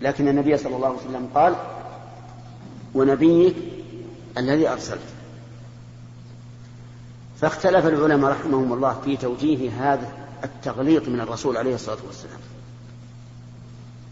لكن 0.00 0.28
النبي 0.28 0.56
صلى 0.56 0.76
الله 0.76 0.88
عليه 0.88 0.98
وسلم 0.98 1.28
قال 1.34 1.54
ونبيك 2.94 3.56
الذي 4.38 4.68
أرسلت. 4.68 5.08
فاختلف 7.40 7.86
العلماء 7.86 8.30
رحمهم 8.30 8.72
الله 8.72 9.00
في 9.04 9.16
توجيه 9.16 9.70
هذا 9.70 10.12
التغليط 10.44 11.08
من 11.08 11.20
الرسول 11.20 11.56
عليه 11.56 11.74
الصلاة 11.74 11.98
والسلام. 12.06 12.40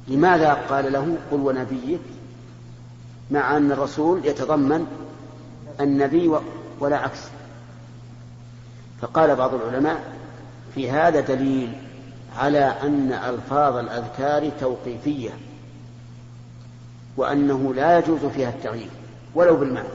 لماذا 0.08 0.54
قال 0.54 0.92
له 0.92 1.16
قل 1.30 1.40
ونبيك؟ 1.40 2.00
مع 3.30 3.56
أن 3.56 3.72
الرسول 3.72 4.26
يتضمن 4.26 4.86
النبي 5.81 6.33
ولا 6.81 6.97
عكس. 6.97 7.21
فقال 9.00 9.37
بعض 9.37 9.54
العلماء 9.54 10.12
في 10.75 10.90
هذا 10.90 11.21
دليل 11.21 11.73
على 12.37 12.59
أن 12.59 13.12
ألفاظ 13.12 13.76
الأذكار 13.76 14.50
توقيفية 14.61 15.31
وأنه 17.16 17.75
لا 17.75 17.99
يجوز 17.99 18.25
فيها 18.25 18.49
التغيير 18.49 18.90
ولو 19.35 19.57
بالمعنى. 19.57 19.88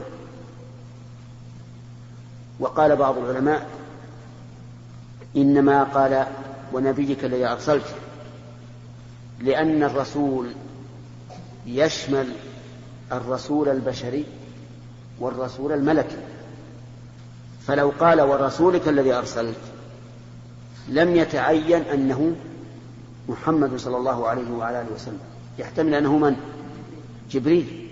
وقال 2.60 2.96
بعض 2.96 3.18
العلماء 3.18 3.66
إنما 5.36 5.84
قال 5.84 6.26
ونبيك 6.72 7.24
الذي 7.24 7.46
أرسلته 7.46 7.94
لأن 9.40 9.82
الرسول 9.82 10.52
يشمل 11.66 12.28
الرسول 13.12 13.68
البشري 13.68 14.24
والرسول 15.20 15.72
الملكي 15.72 16.16
فلو 17.66 17.92
قال 18.00 18.20
ورسولك 18.20 18.88
الذي 18.88 19.12
أرسلت 19.12 19.56
لم 20.88 21.16
يتعين 21.16 21.82
أنه 21.82 22.32
محمد 23.28 23.76
صلى 23.76 23.96
الله 23.96 24.28
عليه 24.28 24.50
وعلى 24.50 24.80
آله 24.80 24.94
وسلم. 24.94 25.20
يحتمل 25.58 25.94
أنه 25.94 26.18
من؟ 26.18 26.36
جبريل. 27.30 27.88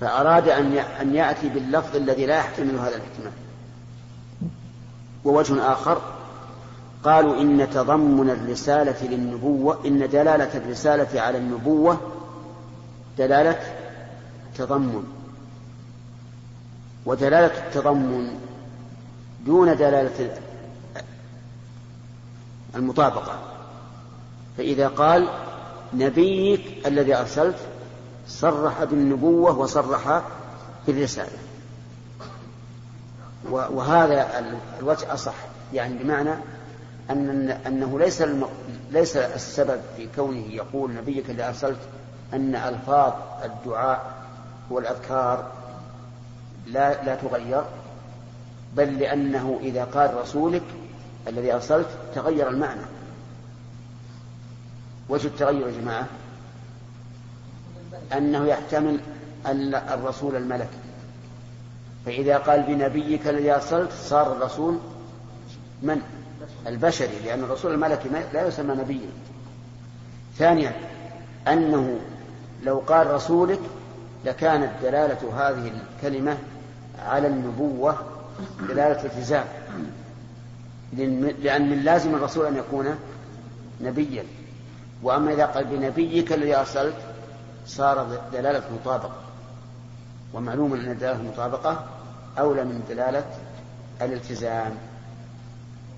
فأراد 0.00 0.48
أن 1.00 1.14
يأتي 1.14 1.48
باللفظ 1.48 1.96
الذي 1.96 2.26
لا 2.26 2.36
يحتمل 2.36 2.78
هذا 2.78 2.96
الاحتمال. 2.96 3.32
ووجه 5.24 5.72
آخر 5.72 6.00
قالوا 7.04 7.40
إن 7.40 7.70
تضمن 7.70 8.30
الرسالة 8.30 9.08
للنبوة 9.08 9.78
إن 9.86 9.98
دلالة 9.98 10.56
الرسالة 10.56 11.20
على 11.20 11.38
النبوة 11.38 12.00
دلالة 13.18 13.60
تضمن. 14.58 15.23
ودلالة 17.06 17.66
التضمن 17.66 18.40
دون 19.46 19.76
دلالة 19.76 20.38
المطابقة. 22.74 23.38
فإذا 24.58 24.88
قال 24.88 25.28
نبيك 25.94 26.86
الذي 26.86 27.14
أرسلت 27.14 27.56
صرح 28.28 28.84
بالنبوة 28.84 29.58
وصرح 29.58 30.22
بالرسالة. 30.86 31.38
وهذا 33.50 34.44
الوجه 34.80 35.14
أصح. 35.14 35.34
يعني 35.72 35.98
بمعنى 36.02 36.34
أن 37.10 37.50
أنه 37.66 37.98
ليس 37.98 38.24
ليس 38.90 39.16
السبب 39.16 39.80
في 39.96 40.08
كونه 40.16 40.46
يقول 40.50 40.94
نبيك 40.94 41.30
الذي 41.30 41.42
أرسلت 41.42 41.78
أن 42.34 42.54
ألفاظ 42.54 43.12
الدعاء 43.44 44.12
والأذكار 44.70 45.50
لا 46.66 47.04
لا 47.04 47.14
تغير 47.14 47.64
بل 48.76 48.98
لأنه 48.98 49.58
إذا 49.62 49.84
قال 49.84 50.14
رسولك 50.14 50.62
الذي 51.28 51.54
أرسلت 51.54 51.88
تغير 52.14 52.48
المعنى. 52.48 52.80
وجه 55.08 55.26
التغير 55.26 55.68
يا 55.68 55.80
جماعة؟ 55.80 56.06
أنه 58.12 58.46
يحتمل 58.46 59.00
الرسول 59.74 60.36
الملكي 60.36 60.78
فإذا 62.06 62.38
قال 62.38 62.62
بنبيك 62.62 63.28
الذي 63.28 63.54
أرسلت 63.54 63.92
صار 63.92 64.32
الرسول 64.32 64.78
من؟ 65.82 66.02
البشري 66.66 67.18
لأن 67.24 67.44
الرسول 67.44 67.74
الملكي 67.74 68.08
لا 68.32 68.46
يسمى 68.46 68.74
نبيا. 68.74 69.10
ثانيا 70.38 70.72
أنه 71.48 71.98
لو 72.62 72.78
قال 72.78 73.10
رسولك 73.10 73.60
لكانت 74.24 74.70
دلالة 74.82 75.34
هذه 75.36 75.72
الكلمة 75.72 76.38
على 76.98 77.26
النبوة 77.26 77.98
دلالة 78.68 79.04
التزام 79.04 79.44
لأن 81.42 81.70
من 81.70 81.82
لازم 81.84 82.14
الرسول 82.14 82.46
أن 82.46 82.56
يكون 82.56 82.94
نبيا. 83.80 84.24
وأما 85.02 85.32
إذا 85.32 85.46
قال 85.46 85.64
بنبيك 85.64 86.32
الذي 86.32 86.56
أرسلت 86.56 86.96
صار 87.66 88.20
دلالة 88.32 88.62
مطابقة. 88.74 89.16
ومعلوم 90.34 90.74
أن 90.74 90.98
دلالة 90.98 91.20
المطابقة 91.20 91.84
أولى 92.38 92.64
من 92.64 92.84
دلالة 92.88 93.24
الالتزام. 94.02 94.74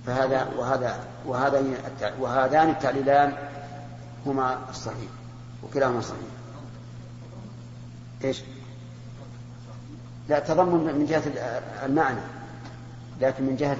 فهذا 0.07 0.49
وهذا 0.59 0.97
وهذا 1.27 1.63
وهذان 2.21 2.71
التعليلان 2.71 3.33
هما 4.27 4.59
الصحيح 4.71 5.11
وكلاهما 5.63 6.01
صحيح. 6.01 6.21
إيش؟ 8.25 8.43
لا 10.29 10.39
تضمن 10.39 10.95
من 10.99 11.07
جهة 11.07 11.23
المعنى 11.85 12.21
لكن 13.21 13.45
من 13.45 13.57
جهة 13.57 13.77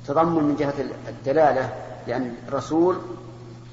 التضمن 0.00 0.44
من 0.44 0.56
جهة 0.56 0.74
الدلالة 1.08 1.74
لأن 2.06 2.34
الرسول 2.48 2.96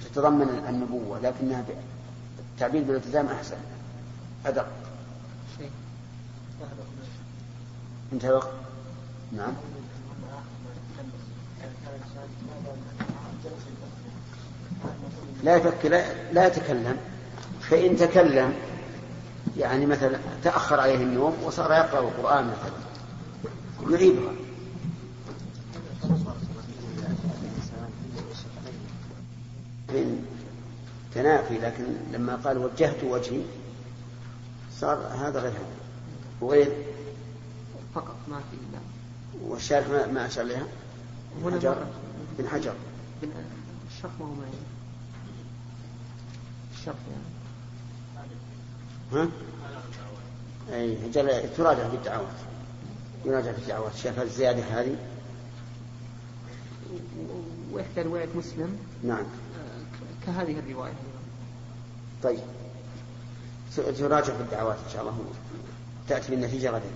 تتضمن 0.06 0.66
النبوة 0.70 1.20
لكنها 1.20 1.64
التعبير 2.40 2.84
بالالتزام 2.84 3.28
أحسن. 3.28 3.58
أدق. 4.46 4.68
انتهى 8.14 8.30
الوقت 8.30 8.50
نعم. 9.32 9.54
لا 15.44 15.56
يفكر 15.56 15.90
لا, 15.90 16.04
لا 16.34 16.48
يتكلم. 16.48 16.98
فإن 17.62 17.98
تكلم 17.98 18.54
يعني 19.58 19.86
مثلا 19.86 20.20
تأخر 20.44 20.80
عليه 20.80 20.96
النوم 21.04 21.44
وصار 21.44 21.72
يقرأ 21.72 22.00
القرآن 22.00 22.46
مثلا. 22.46 22.82
يعيبها. 23.92 24.32
من 29.90 30.26
تنافي 31.16 31.58
لكن 31.58 31.84
لما 32.14 32.36
قال 32.36 32.58
وجهت 32.58 33.04
وجهي 33.04 33.42
صار 34.80 34.98
هذا 34.98 35.40
غير 35.40 35.52
هذا 35.52 35.66
وغير 36.42 36.72
فقط 37.96 38.16
ما 38.28 38.38
في 38.38 38.58
لا 38.74 38.80
والشارح 39.48 39.88
ما, 39.88 40.08
ما 40.08 40.26
أشار 40.26 40.46
لها 40.46 40.68
هنا 41.44 41.56
حجر. 41.56 41.86
بن 42.40 42.48
حجر. 42.48 42.74
الشرح 43.92 44.12
ما 44.20 44.26
هو 44.26 44.34
معي 44.34 44.50
الشرح 46.74 46.96
يعني. 47.12 47.31
ها؟ 49.14 49.28
أي 50.74 50.98
جل 51.14 51.56
تراجع 51.58 51.90
في 51.90 51.96
الدعوات 51.96 52.28
يراجع 53.26 53.52
في 53.52 53.58
الدعوات 53.58 53.96
شاف 53.96 54.22
الزيادة 54.22 54.64
هذه؟ 54.64 54.96
وإحدى 57.72 58.02
رواية 58.02 58.28
مسلم. 58.36 58.78
نعم. 59.04 59.24
كهذه 60.26 60.60
الرواية 60.60 60.94
طيب. 62.24 62.40
تراجع 63.76 64.34
في 64.34 64.42
الدعوات 64.42 64.78
إن 64.86 64.94
شاء 64.94 65.02
الله. 65.02 65.18
تأتي 66.08 66.32
بالنتيجة 66.32 66.70
غدا. 66.70 66.92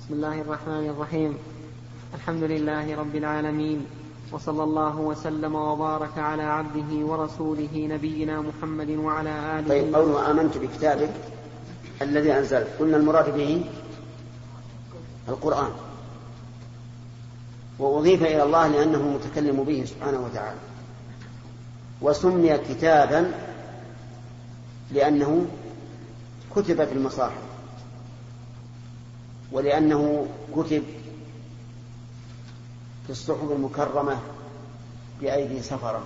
بسم 0.00 0.14
الله 0.14 0.40
الرحمن 0.40 0.88
الرحيم. 0.88 1.38
الحمد 2.14 2.42
لله 2.42 2.96
رب 2.96 3.16
العالمين. 3.16 3.86
وصلى 4.32 4.62
الله 4.64 4.96
وسلم 4.96 5.54
وبارك 5.54 6.18
على 6.18 6.42
عبده 6.42 7.06
ورسوله 7.06 7.68
نبينا 7.74 8.40
محمد 8.40 8.90
وعلى 8.90 9.58
آله 9.58 9.68
طيب 9.68 9.94
قوله 9.94 10.30
آمنت 10.30 10.58
بكتابك 10.58 11.10
الذي 12.02 12.32
أنزلت. 12.32 12.68
قلنا 12.80 12.96
المراد 12.96 13.34
به 13.34 13.64
القرآن. 15.28 15.70
وأضيف 17.78 18.22
إلى 18.22 18.42
الله 18.42 18.66
لأنه 18.68 18.98
المتكلم 18.98 19.64
به 19.64 19.84
سبحانه 19.84 20.20
وتعالى. 20.24 20.58
وسمي 22.00 22.58
كتابا 22.58 23.32
لأنه 24.92 25.46
كتب 26.56 26.84
في 26.84 26.92
المصاحف. 26.92 27.42
ولأنه 29.52 30.26
كتب 30.56 30.82
في 33.06 33.10
الصحف 33.10 33.50
المكرمة 33.52 34.18
بأيدي 35.20 35.62
سفرة 35.62 36.02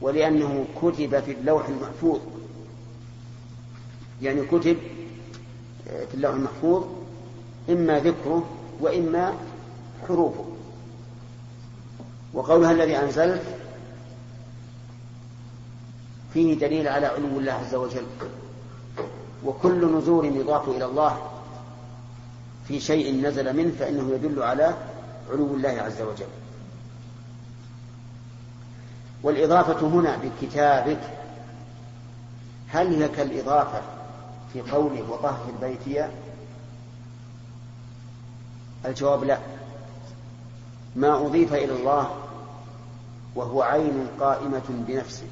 ولأنه 0.00 0.64
كتب 0.82 1.20
في 1.20 1.32
اللوح 1.32 1.68
المحفوظ. 1.68 2.20
يعني 4.22 4.46
كتب 4.46 4.76
في 5.84 6.14
اللوح 6.14 6.34
المحفوظ 6.34 6.84
إما 7.70 7.98
ذكره 7.98 8.48
وإما 8.80 9.34
حروفه. 10.08 10.44
وقولها 12.34 12.72
الذي 12.72 12.96
أنزلت 12.96 13.42
فيه 16.34 16.54
دليل 16.54 16.88
على 16.88 17.06
علو 17.06 17.38
الله 17.38 17.52
عز 17.52 17.74
وجل. 17.74 18.06
وكل 19.44 19.96
نزول 19.98 20.36
يضاف 20.36 20.68
إلى 20.68 20.84
الله 20.84 21.30
في 22.68 22.80
شيء 22.80 23.26
نزل 23.26 23.56
منه 23.56 23.72
فإنه 23.78 24.10
يدل 24.14 24.42
على 24.42 24.76
علو 25.32 25.54
الله 25.54 25.68
عز 25.68 26.02
وجل. 26.02 26.26
والإضافة 29.22 29.86
هنا 29.86 30.16
بكتابك 30.16 31.00
هل 32.68 33.02
هي 33.02 33.08
كالإضافة 33.08 33.82
في 34.52 34.60
قوله 34.60 35.10
وطهر 35.10 35.52
بيتي؟ 35.60 36.08
الجواب 38.84 39.24
لا. 39.24 39.38
ما 40.96 41.26
أضيف 41.26 41.52
إلى 41.52 41.72
الله 41.72 42.16
وهو 43.34 43.62
عين 43.62 44.06
قائمة 44.20 44.62
بنفسه. 44.68 45.26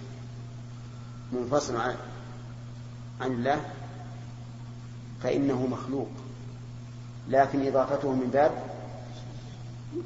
منفصل 1.33 1.77
عن 3.21 3.33
الله 3.33 3.61
فإنه 5.23 5.67
مخلوق. 5.67 6.09
لكن 7.29 7.67
إضافته 7.67 8.13
من 8.13 8.31
باب 8.33 8.78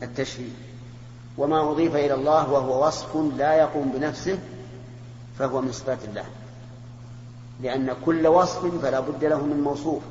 التشريع 0.03 0.49
وما 1.39 1.71
أضيف 1.71 1.97
إلى 1.97 2.15
الله 2.15 2.53
وهو 2.53 2.87
وصف 2.87 3.17
لا 3.37 3.55
يقوم 3.55 3.93
بنفسه 3.95 4.39
فهو 5.39 5.61
من 5.61 5.73
صفات 5.73 6.05
الله. 6.05 6.25
لأن 7.63 7.97
كل 8.05 8.27
وصف 8.27 8.83
فلا 8.83 9.01
بد 9.01 9.25
له 9.25 9.47
من 9.47 9.61
موصوف. 9.61 10.03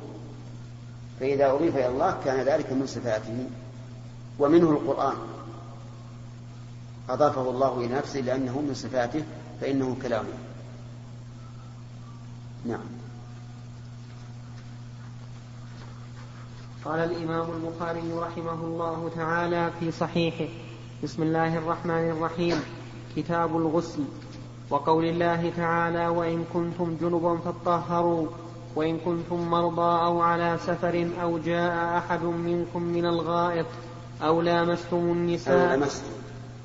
فإذا 1.20 1.52
أضيف 1.52 1.76
إلى 1.76 1.88
الله 1.88 2.16
كان 2.24 2.40
ذلك 2.40 2.72
من 2.72 2.86
صفاته. 2.86 3.46
ومنه 4.38 4.70
القرآن. 4.70 5.16
أضافه 7.08 7.50
الله 7.50 7.76
إلى 7.78 7.94
نفسه 7.94 8.20
لأنه 8.20 8.60
من 8.60 8.74
صفاته 8.74 9.22
فإنه 9.60 9.96
كلامه. 10.02 10.38
نعم. 12.66 13.01
قال 16.84 17.00
الإمام 17.00 17.46
البخاري 17.50 18.12
رحمه 18.18 18.64
الله 18.64 19.10
تعالى 19.16 19.70
في 19.80 19.90
صحيحه. 19.90 20.48
بسم 21.02 21.22
الله 21.22 21.58
الرحمن 21.58 22.10
الرحيم. 22.10 22.56
كتاب 23.16 23.56
الغسل. 23.56 24.04
وقول 24.70 25.04
الله 25.04 25.52
تعالى 25.56 26.08
وإن 26.08 26.44
كنتم 26.54 26.96
جنبا 27.00 27.36
فاطهروا 27.36 28.26
وإن 28.76 28.98
كنتم 28.98 29.50
مرضى 29.50 30.04
أو 30.04 30.20
على 30.20 30.58
سفر 30.66 31.08
أو 31.22 31.38
جاء 31.38 31.98
أحد 31.98 32.24
منكم 32.24 32.82
من 32.82 33.06
الغائط 33.06 33.66
أو 34.22 34.40
لامستم 34.40 34.96
النساء 34.96 35.88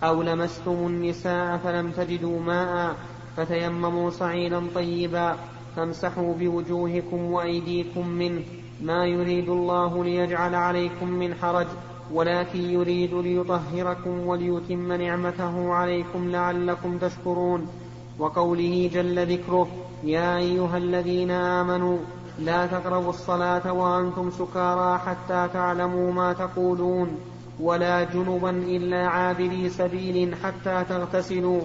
أو 0.03 0.21
لمستم. 0.21 0.87
النساء 0.87 1.57
فلم 1.57 1.91
تجدوا 1.91 2.39
ماء 2.39 2.95
فتيمموا 3.37 4.09
صعيدا 4.09 4.67
طيبا 4.75 5.35
فامسحوا 5.75 6.33
بوجوهكم 6.33 7.31
وأيديكم 7.31 8.07
منه 8.07 8.43
ما 8.81 9.05
يريد 9.05 9.49
الله 9.49 10.03
ليجعل 10.03 10.55
عليكم 10.55 11.09
من 11.09 11.33
حرج 11.33 11.67
ولكن 12.13 12.59
يريد 12.59 13.13
ليطهركم 13.13 14.27
وليتم 14.27 14.93
نعمته 14.93 15.73
عليكم 15.73 16.31
لعلكم 16.31 16.97
تشكرون. 16.97 17.67
وقوله 18.19 18.89
جل 18.93 19.33
ذكره 19.33 19.67
يا 20.03 20.37
أيها 20.37 20.77
الذين 20.77 21.31
آمنوا 21.31 21.97
لا 22.39 22.65
تقربوا 22.67 23.09
الصلاة 23.09 23.73
وأنتم 23.73 24.31
سكارى 24.31 24.97
حتى 24.97 25.47
تعلموا 25.53 26.11
ما 26.11 26.33
تقولون 26.33 27.17
ولا 27.59 28.03
جنبا 28.03 28.49
إلا 28.49 29.07
عابري 29.07 29.69
سبيل 29.69 30.35
حتى 30.35 30.83
تغتسلوا. 30.89 31.61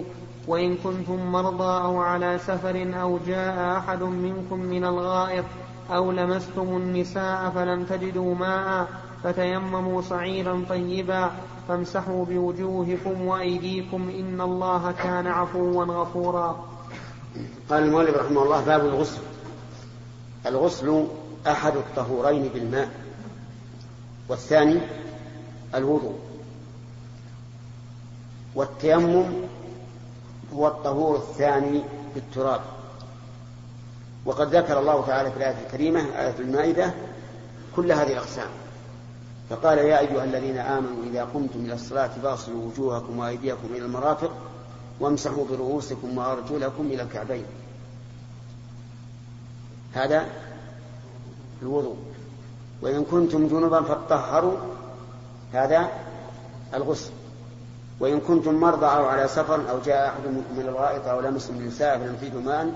وإن 0.47 0.75
كنتم 0.75 1.31
مرضى 1.31 1.83
أو 1.83 2.01
على 2.01 2.37
سفر 2.37 2.93
أو 3.01 3.19
جاء 3.27 3.77
أحد 3.77 4.03
منكم 4.03 4.59
من 4.59 4.85
الغائط 4.85 5.45
أو 5.89 6.11
لمستم 6.11 6.77
النساء 6.77 7.49
فلم 7.49 7.83
تجدوا 7.83 8.35
ماء 8.35 8.87
فتيمموا 9.23 10.01
صعيدا 10.01 10.65
طيبا 10.69 11.31
فامسحوا 11.67 12.25
بوجوهكم 12.25 13.21
وأيديكم 13.21 14.09
إن 14.09 14.41
الله 14.41 14.91
كان 14.91 15.27
عفوا 15.27 15.85
غفورا. 15.85 16.65
قال 17.69 17.83
المؤلف 17.83 18.17
رحمه 18.17 18.43
الله 18.43 18.65
باب 18.65 18.85
الغسل. 18.85 19.21
الغسل 20.45 21.07
أحد 21.47 21.75
الطهورين 21.75 22.47
بالماء. 22.53 22.89
والثاني 24.29 24.79
الوضوء. 25.75 26.15
والتيمم 28.55 29.25
هو 30.53 30.67
الطهور 30.67 31.15
الثاني 31.15 31.81
بالتراب. 32.15 32.61
وقد 34.25 34.55
ذكر 34.55 34.79
الله 34.79 35.05
تعالى 35.07 35.31
في 35.31 35.37
الآية 35.37 35.55
الكريمة 35.65 35.99
آية 35.99 36.35
المائدة 36.39 36.93
كل 37.75 37.91
هذه 37.91 38.11
الأقسام. 38.11 38.47
فقال 39.49 39.77
يا 39.77 39.99
أيها 39.99 40.23
الذين 40.23 40.57
آمنوا 40.57 41.03
إذا 41.03 41.23
قمتم 41.23 41.59
إلى 41.59 41.73
الصلاة 41.73 42.09
فاغسلوا 42.23 42.65
وجوهكم 42.65 43.19
وأيديكم 43.19 43.67
إلى 43.69 43.85
المرافق 43.85 44.31
وامسحوا 44.99 45.45
برؤوسكم 45.49 46.17
وأرجلكم 46.17 46.85
إلى 46.85 47.01
الكعبين. 47.01 47.45
هذا 49.93 50.25
الوضوء. 51.61 51.97
وإن 52.81 53.03
كنتم 53.03 53.47
جنبا 53.47 53.81
فاطهروا 53.81 54.57
هذا 55.53 55.87
الغسل. 56.73 57.11
وإن 57.99 58.19
كنتم 58.19 58.55
مرضى 58.55 58.85
أو 58.85 59.05
على 59.05 59.27
سفر 59.27 59.69
أو 59.69 59.79
جاء 59.85 60.07
أحد 60.07 60.27
من 60.27 60.65
الغائط 60.67 61.07
أو 61.07 61.19
لمسوا 61.19 61.55
النساء 61.55 61.97
فلم 61.97 62.15
تجدوا 62.21 62.41
ماء 62.41 62.73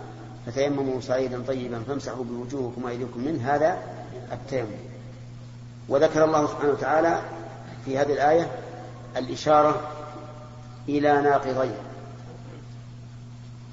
فتيمموا 0.48 1.02
صعيدا 1.02 1.44
طيبا 1.48 1.84
فامسحوا 1.88 2.24
بوجوهكم 2.24 2.84
وأيديكم 2.84 3.20
منه 3.20 3.56
هذا 3.56 3.78
التيمم. 4.32 4.78
وذكر 5.90 6.26
الله 6.26 6.48
سبحانه 6.48 6.72
وتعالى 6.72 7.22
في 7.86 7.98
هذه 7.98 8.14
الآية 8.14 8.52
الإشارة 9.18 9.82
إلى 10.90 11.22
ناقضين. 11.22 11.76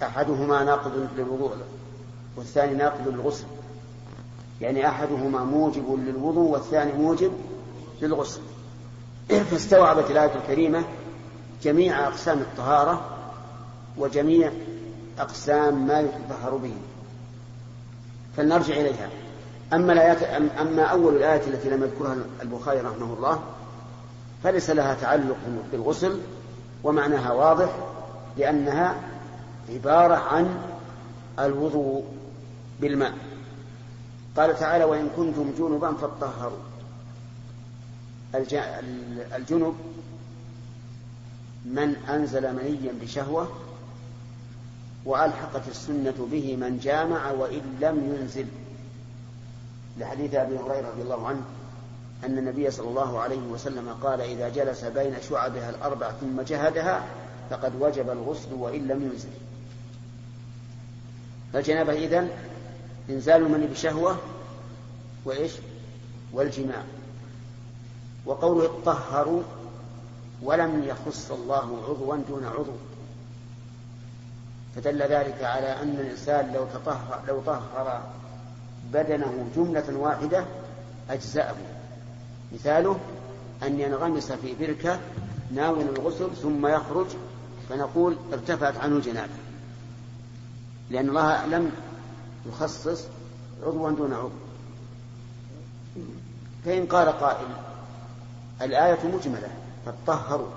أحدهما 0.03 0.65
ناقض 0.65 1.09
للوضوء 1.17 1.57
والثاني 2.37 2.75
ناقض 2.75 3.09
للغسل. 3.09 3.45
يعني 4.61 4.89
أحدهما 4.89 5.45
موجب 5.45 5.99
للوضوء 6.07 6.51
والثاني 6.51 6.93
موجب 6.93 7.33
للغسل. 8.03 8.41
فاستوعبت 9.29 10.11
الآية 10.11 10.35
الكريمة 10.35 10.85
جميع 11.63 12.07
أقسام 12.07 12.39
الطهارة 12.39 13.05
وجميع 13.99 14.53
أقسام 15.19 15.87
ما 15.87 16.01
يتطهر 16.01 16.57
به. 16.57 16.75
فلنرجع 18.37 18.75
إليها. 18.75 19.09
أما 19.73 19.93
الآيات 19.93 20.23
أما 20.61 20.83
أول 20.83 21.17
الآية 21.17 21.47
التي 21.47 21.71
لم 21.71 21.83
يذكرها 21.83 22.17
البخاري 22.43 22.81
رحمه 22.81 23.15
الله 23.15 23.43
فليس 24.43 24.71
لها 24.71 24.95
تعلق 24.95 25.37
بالغسل 25.73 26.21
ومعناها 26.85 27.33
واضح 27.33 27.77
لأنها 28.37 28.95
عبارة 29.71 30.15
عن 30.15 30.59
الوضوء 31.39 32.05
بالماء. 32.81 33.13
قال 34.37 34.59
تعالى 34.59 34.85
وإن 34.85 35.09
كنتم 35.17 35.53
جنبا 35.59 35.93
فاطهروا. 35.93 36.59
الجنب 39.37 39.75
من 41.65 41.97
أنزل 42.09 42.55
منيا 42.55 42.93
بشهوة 43.03 43.49
وألحقت 45.05 45.69
السنة 45.69 46.29
به 46.33 46.57
من 46.57 46.79
جامع 46.79 47.31
وإن 47.31 47.63
لم 47.81 48.15
ينزل. 48.15 48.47
لحديث 49.99 50.35
أبي 50.35 50.59
هريرة 50.59 50.89
رضي 50.89 51.03
الله 51.03 51.29
عنه 51.29 51.43
أن 52.25 52.39
النبي 52.39 52.71
صلى 52.71 52.89
الله 52.89 53.21
عليه 53.21 53.47
وسلم 53.47 53.97
قال 54.03 54.21
إذا 54.21 54.49
جلس 54.49 54.85
بين 54.85 55.15
شعبها 55.29 55.71
الأربع 55.71 56.11
ثم 56.11 56.41
جهدها 56.41 57.05
فقد 57.51 57.73
وجب 57.81 58.11
الغسل 58.11 58.55
وإن 58.55 58.89
لم 58.89 59.03
ينزل. 59.03 59.29
فالجنابة 61.53 61.93
إذن 61.93 62.29
إنزال 63.11 63.43
المني 63.43 63.67
بشهوة 63.67 64.17
وإيش؟ 65.25 65.53
والجماع. 66.33 66.83
وقوله 68.27 68.65
اطهروا 68.65 69.43
ولم 70.43 70.85
يخص 70.85 71.31
الله 71.31 71.85
عضوا 71.89 72.17
دون 72.29 72.45
عضو. 72.45 72.73
فدل 74.77 75.03
ذلك 75.03 75.45
على 75.45 75.83
أن 75.83 75.91
الإنسان 76.01 76.53
لو 76.53 76.65
تطهر 76.65 77.21
لو 77.29 77.41
طهر 77.41 78.03
بدنه 78.93 79.47
جملة 79.57 79.97
واحدة 79.97 80.45
أجزأه. 81.11 81.55
مثاله 82.53 82.99
أن 83.63 83.81
ينغمس 83.81 84.33
في 84.33 84.55
بركة 84.55 85.01
ناوي 85.55 85.83
الغسل 85.83 86.37
ثم 86.43 86.67
يخرج 86.67 87.07
فنقول 87.69 88.17
ارتفعت 88.33 88.77
عنه 88.77 88.97
الجنابة 88.97 89.33
لأن 90.91 91.09
الله 91.09 91.47
لم 91.47 91.71
يخصص 92.47 93.05
عضوا 93.63 93.91
دون 93.91 94.13
عضو. 94.13 94.31
فإن 96.65 96.87
قال 96.87 97.09
قائل 97.09 97.47
الآية 98.63 98.99
مجملة 99.05 99.49
فطهروا 99.87 100.49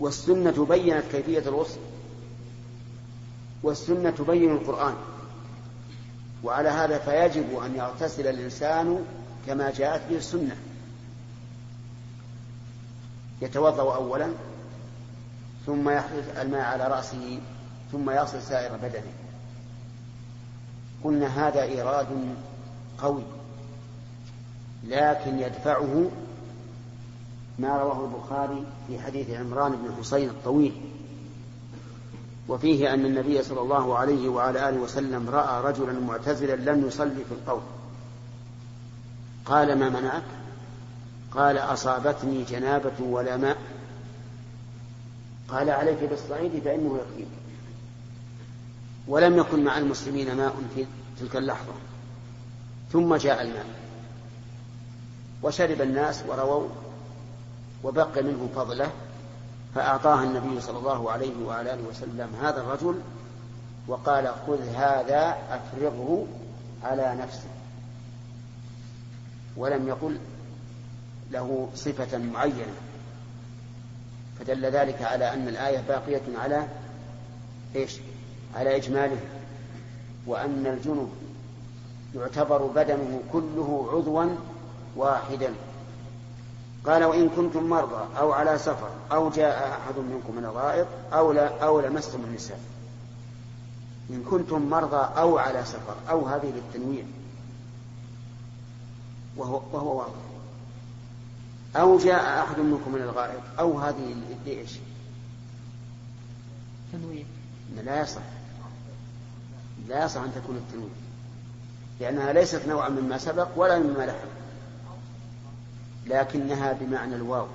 والسنة 0.00 0.66
بينت 0.66 1.04
كيفية 1.12 1.38
الغسل. 1.38 1.78
والسنة 3.64 4.10
تبين 4.10 4.50
القرآن. 4.50 4.94
وعلى 6.44 6.68
هذا 6.68 6.98
فيجب 6.98 7.58
أن 7.58 7.76
يغتسل 7.76 8.26
الإنسان 8.26 9.04
كما 9.46 9.70
جاءت 9.70 10.02
به 10.10 10.16
السنة. 10.16 10.56
يتوضأ 13.42 13.94
أولا 13.94 14.28
ثم 15.66 15.88
يحدث 15.88 16.38
الماء 16.38 16.60
على 16.60 16.84
رأسه 16.84 17.38
ثم 17.92 18.10
يصل 18.10 18.42
سائر 18.42 18.76
بدنه. 18.76 19.12
قلنا 21.04 21.48
هذا 21.48 21.62
إيراد 21.62 22.06
قوي 22.98 23.22
لكن 24.84 25.38
يدفعه 25.38 26.10
ما 27.58 27.78
رواه 27.78 28.04
البخاري 28.04 28.64
في 28.86 28.98
حديث 28.98 29.30
عمران 29.30 29.72
بن 29.72 29.94
حسين 30.00 30.28
الطويل. 30.28 30.80
وفيه 32.48 32.94
أن 32.94 33.04
النبي 33.04 33.42
صلى 33.42 33.60
الله 33.60 33.98
عليه 33.98 34.28
وعلى 34.28 34.68
آله 34.68 34.80
وسلم 34.80 35.30
رأى 35.30 35.64
رجلا 35.64 36.00
معتزلا 36.00 36.70
لم 36.70 36.86
يصلي 36.86 37.24
في 37.28 37.32
القوم. 37.32 37.62
قال 39.44 39.78
ما 39.78 39.88
منعك؟ 39.88 40.22
قال 41.30 41.58
أصابتني 41.58 42.42
جنابة 42.42 43.00
ولا 43.00 43.36
ماء. 43.36 43.58
قال 45.48 45.70
عليك 45.70 46.04
بالصعيد 46.04 46.62
فإنه 46.64 46.98
يقيم 46.98 47.30
ولم 49.08 49.38
يكن 49.38 49.64
مع 49.64 49.78
المسلمين 49.78 50.36
ماء 50.36 50.54
في 50.74 50.86
تلك 51.20 51.36
اللحظة. 51.36 51.72
ثم 52.92 53.14
جاء 53.16 53.42
الماء. 53.42 53.66
وشرب 55.42 55.80
الناس 55.80 56.22
ورووا 56.28 56.68
وبقي 57.84 58.22
منه 58.22 58.48
فضله. 58.56 58.90
فأعطاها 59.74 60.24
النبي 60.24 60.60
صلى 60.60 60.78
الله 60.78 61.10
عليه 61.10 61.44
وعلى 61.44 61.74
آله 61.74 61.82
وسلم 61.88 62.28
هذا 62.42 62.60
الرجل 62.60 63.00
وقال 63.88 64.28
خذ 64.46 64.68
هذا 64.68 65.36
أفرغه 65.50 66.26
على 66.82 67.16
نفسك. 67.20 67.48
ولم 69.56 69.88
يقل 69.88 70.18
له 71.30 71.68
صفة 71.74 72.18
معينة. 72.18 72.74
فدل 74.38 74.66
ذلك 74.66 75.02
على 75.02 75.32
أن 75.32 75.48
الآية 75.48 75.80
باقية 75.88 76.22
على 76.38 76.68
إيش؟ 77.76 77.98
على 78.54 78.76
إجماله. 78.76 79.20
وأن 80.26 80.66
الجنب 80.66 81.10
يعتبر 82.14 82.66
بدنه 82.66 83.20
كله 83.32 83.88
عضوا 83.92 84.36
واحدا. 84.96 85.54
قال 86.86 87.04
وإن 87.04 87.28
كنتم 87.28 87.62
مرضى 87.62 88.18
أو 88.18 88.32
على 88.32 88.58
سفر 88.58 88.90
أو 89.12 89.30
جاء 89.30 89.68
أحد 89.68 89.98
منكم 89.98 90.36
من 90.36 90.44
الغائط 90.44 90.86
أو 91.12 91.32
لا 91.32 91.64
أو 91.64 91.80
لمستم 91.80 92.24
النساء. 92.24 92.60
إن 94.10 94.22
كنتم 94.30 94.70
مرضى 94.70 95.20
أو 95.20 95.38
على 95.38 95.64
سفر 95.64 95.94
أو 96.10 96.26
هذه 96.26 96.52
للتنويع. 96.56 97.04
وهو, 99.36 99.62
وهو 99.72 99.98
واضح. 99.98 100.14
أو 101.76 101.98
جاء 101.98 102.44
أحد 102.44 102.58
منكم 102.58 102.92
من 102.92 103.02
الغائط 103.02 103.40
أو 103.58 103.78
هذه 103.78 104.16
لإيش؟ 104.46 104.72
تنويع. 106.92 107.24
لا 107.84 108.00
يصح. 108.00 108.22
لا 109.88 110.04
يصح 110.04 110.20
أن 110.20 110.32
تكون 110.34 110.56
التنويع. 110.56 110.94
لأنها 112.00 112.32
ليست 112.32 112.66
نوعا 112.68 112.88
مما 112.88 113.18
سبق 113.18 113.48
ولا 113.56 113.78
مما 113.78 114.06
لحق. 114.06 114.33
لكنها 116.06 116.72
بمعنى 116.72 117.16
الواو. 117.16 117.46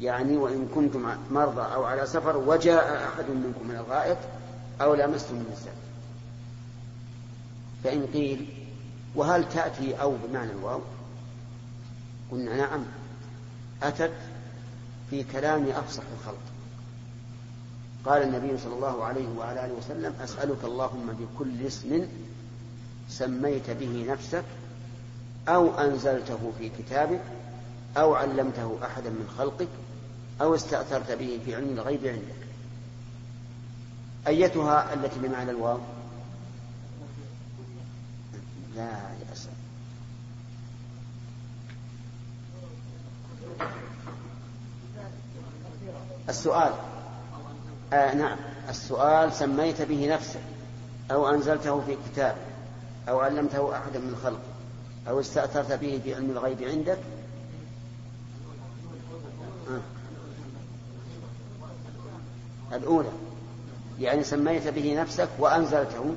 يعني 0.00 0.36
وإن 0.36 0.68
كنتم 0.74 1.16
مرضى 1.30 1.60
أو 1.74 1.84
على 1.84 2.06
سفر 2.06 2.36
وجاء 2.36 3.08
أحد 3.08 3.30
منكم 3.30 3.68
من 3.68 3.76
الغائط 3.76 4.18
أو 4.80 4.94
لمستم 4.94 5.34
النساء 5.34 5.74
فإن 7.84 8.06
قيل 8.06 8.46
وهل 9.14 9.48
تأتي 9.48 9.94
أو 9.94 10.16
بمعنى 10.24 10.52
الواو؟ 10.52 10.80
قلنا 12.30 12.56
نعم. 12.56 12.84
أتت 13.82 14.12
في 15.10 15.24
كلام 15.24 15.68
أفصح 15.68 16.02
الخلق. 16.20 16.38
قال 18.04 18.22
النبي 18.22 18.58
صلى 18.58 18.74
الله 18.74 19.04
عليه 19.04 19.28
وعلى 19.38 19.64
آله 19.64 19.74
وسلم 19.74 20.14
أسألك 20.24 20.64
اللهم 20.64 21.06
بكل 21.20 21.66
اسم 21.66 22.06
سميت 23.08 23.70
به 23.70 24.06
نفسك 24.08 24.44
أو 25.48 25.78
أنزلته 25.80 26.52
في 26.58 26.68
كتابك 26.78 27.20
أو 27.96 28.14
علمته 28.14 28.78
أحدا 28.84 29.10
من 29.10 29.34
خلقك 29.38 29.68
أو 30.40 30.54
استأثرت 30.54 31.12
به 31.12 31.40
في 31.44 31.54
علم 31.54 31.68
الغيب 31.68 32.06
عندك. 32.06 32.44
أيتها 34.26 34.94
التي 34.94 35.20
بمعنى 35.20 35.50
الواو؟ 35.50 35.78
لا 38.76 38.90
يأسف 39.28 39.50
السؤال. 46.28 46.72
آه 47.92 48.14
نعم. 48.14 48.38
السؤال 48.68 49.32
سميت 49.32 49.82
به 49.82 50.14
نفسك 50.14 50.40
أو 51.10 51.28
أنزلته 51.28 51.80
في 51.80 51.96
كتاب 52.10 52.36
أو 53.08 53.20
علمته 53.20 53.76
أحدا 53.76 53.98
من 53.98 54.16
خلق 54.22 54.40
أو 55.08 55.20
استأثرت 55.20 55.72
به 55.72 56.00
في 56.04 56.14
علم 56.14 56.30
الغيب 56.30 56.62
عندك؟ 56.62 56.98
آه. 59.70 59.80
الأولى. 62.76 63.08
يعني 64.00 64.24
سميت 64.24 64.68
به 64.68 65.00
نفسك 65.00 65.28
وأنزلته 65.38 66.14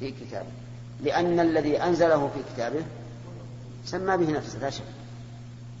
في 0.00 0.10
كتابه 0.10 0.48
لأن 1.02 1.40
الذي 1.40 1.82
أنزله 1.82 2.28
في 2.28 2.54
كتابه 2.54 2.82
سمى 3.84 4.16
به 4.16 4.32
نفسه 4.32 4.58
لا 4.58 4.70
شك. 4.70 4.84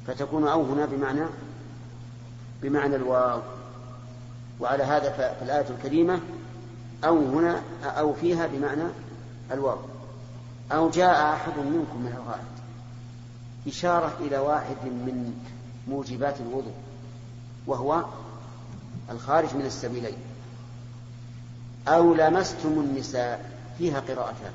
فتكون 0.06 0.48
أو 0.48 0.62
هنا 0.62 0.86
بمعنى 0.86 1.26
بمعنى 2.62 2.96
الواو. 2.96 3.40
وعلى 4.60 4.82
هذا 4.82 5.10
في 5.10 5.44
الآية 5.44 5.66
الكريمة 5.70 6.20
أو 7.04 7.18
هنا 7.18 7.62
أو 7.84 8.14
فيها 8.14 8.46
بمعنى 8.46 8.84
الواو. 9.52 9.78
أو 10.72 10.90
جاء 10.90 11.34
أحد 11.34 11.58
منكم 11.58 12.00
من 12.00 12.14
الغائط. 12.16 12.60
إشارة 13.66 14.12
إلى 14.20 14.38
واحد 14.38 14.76
من 14.84 15.34
موجبات 15.88 16.40
الوضوء 16.40 16.74
وهو 17.66 18.04
الخارج 19.10 19.54
من 19.54 19.66
السبيلين. 19.66 20.16
أو 21.88 22.14
لمستم 22.14 22.68
النساء 22.68 23.50
فيها 23.78 24.00
قراءتان. 24.00 24.52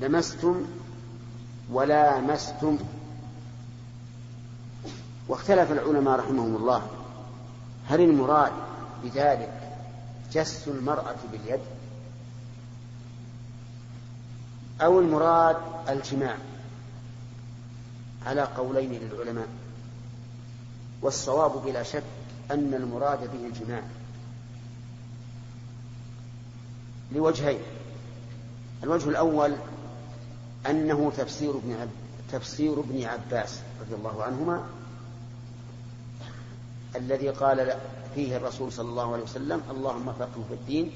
لمستم 0.00 0.64
ولامستم 1.72 2.78
واختلف 5.28 5.72
العلماء 5.72 6.18
رحمهم 6.18 6.56
الله. 6.56 6.82
هل 7.88 8.00
المراد 8.00 8.52
بذلك 9.04 9.72
جس 10.32 10.68
المرأة 10.68 11.16
باليد؟ 11.32 11.60
أو 14.80 15.00
المراد 15.00 15.56
الجماع 15.88 16.36
على 18.26 18.42
قولين 18.42 18.92
للعلماء 18.92 19.48
والصواب 21.02 21.64
بلا 21.64 21.82
شك 21.82 22.02
أن 22.50 22.74
المراد 22.74 23.18
به 23.20 23.46
الجماع 23.46 23.82
لوجهين. 27.12 27.60
الوجه 28.82 29.08
الأول 29.08 29.56
أنه 30.70 31.12
تفسير 31.16 31.50
ابن 31.50 31.72
عب... 31.72 31.88
تفسير 32.32 32.80
ابن 32.80 33.04
عباس 33.04 33.60
رضي 33.80 33.94
الله 33.94 34.22
عنهما 34.22 34.66
الذي 36.96 37.28
قال 37.28 37.76
فيه 38.14 38.36
الرسول 38.36 38.72
صلى 38.72 38.88
الله 38.88 39.12
عليه 39.12 39.22
وسلم 39.22 39.62
اللهم 39.70 40.12
فقه 40.12 40.44
في 40.48 40.54
الدين 40.54 40.92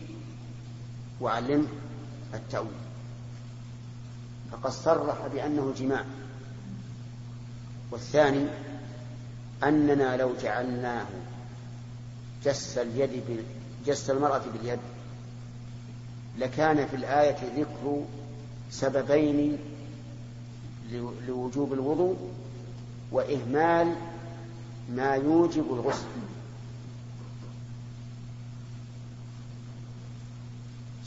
وعلمه 1.20 1.66
التأويل. 2.34 2.89
فقد 4.52 4.70
صرح 4.70 5.26
بأنه 5.26 5.74
جماع. 5.78 6.04
والثاني 7.90 8.46
أننا 9.62 10.16
لو 10.16 10.34
جعلناه 10.42 11.06
جس 12.44 12.78
اليد 12.78 13.44
جس 13.86 14.10
المرأة 14.10 14.42
باليد 14.52 14.78
لكان 16.38 16.86
في 16.86 16.96
الآية 16.96 17.36
ذكر 17.56 18.04
سببين 18.70 19.58
لوجوب 21.28 21.72
الوضوء 21.72 22.16
وإهمال 23.12 23.94
ما 24.88 25.14
يوجب 25.14 25.74
الغسل. 25.74 26.06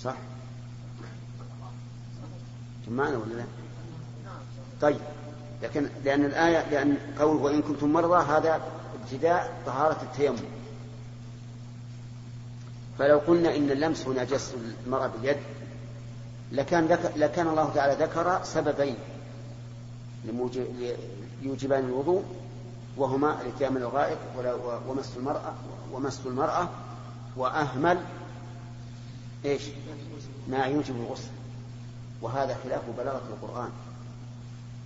صح؟ 0.03 0.15
جمعنا 2.88 3.17
ولا 3.17 3.34
لا؟ 3.34 3.46
طيب 4.82 5.00
لكن 5.63 5.89
لأن 6.06 6.26
الآية 6.26 6.69
لأن 6.69 6.98
قوله 7.19 7.41
وإن 7.43 7.62
كنتم 7.62 7.93
مرضى 7.93 8.26
هذا 8.26 8.62
ابتداء 9.04 9.62
طهارة 9.65 10.02
التيمم. 10.02 10.38
فلو 13.00 13.19
قلنا 13.19 13.56
إن 13.56 13.72
اللمس 13.72 14.08
هنا 14.08 14.24
جس 14.24 14.54
المرأة 14.86 15.08
باليد 15.08 15.38
لكان 16.52 16.86
ذكر 16.86 17.12
لكان 17.15 17.48
الله 17.48 17.72
تعالى 17.76 18.06
ذكر 18.06 18.43
سببين 18.43 18.96
يوجبان 21.41 21.86
الوضوء 21.86 22.24
وهما 22.98 23.41
الاتيان 23.41 23.74
من 23.74 23.84
ومس 24.88 25.17
المرأة 25.17 25.54
ومس 25.93 26.22
المرأة 26.26 26.69
وأهمل 27.38 28.00
إيش؟ 29.46 29.62
ما 30.48 30.65
يوجب 30.65 30.96
الغسل. 30.96 31.30
وهذا 32.23 32.57
خلاف 32.63 32.81
بلاغة 32.97 33.21
القرآن. 33.29 33.69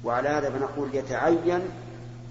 وعلى 0.04 0.30
هذا 0.30 0.50
فنقول 0.50 0.96
يتعين 0.96 1.62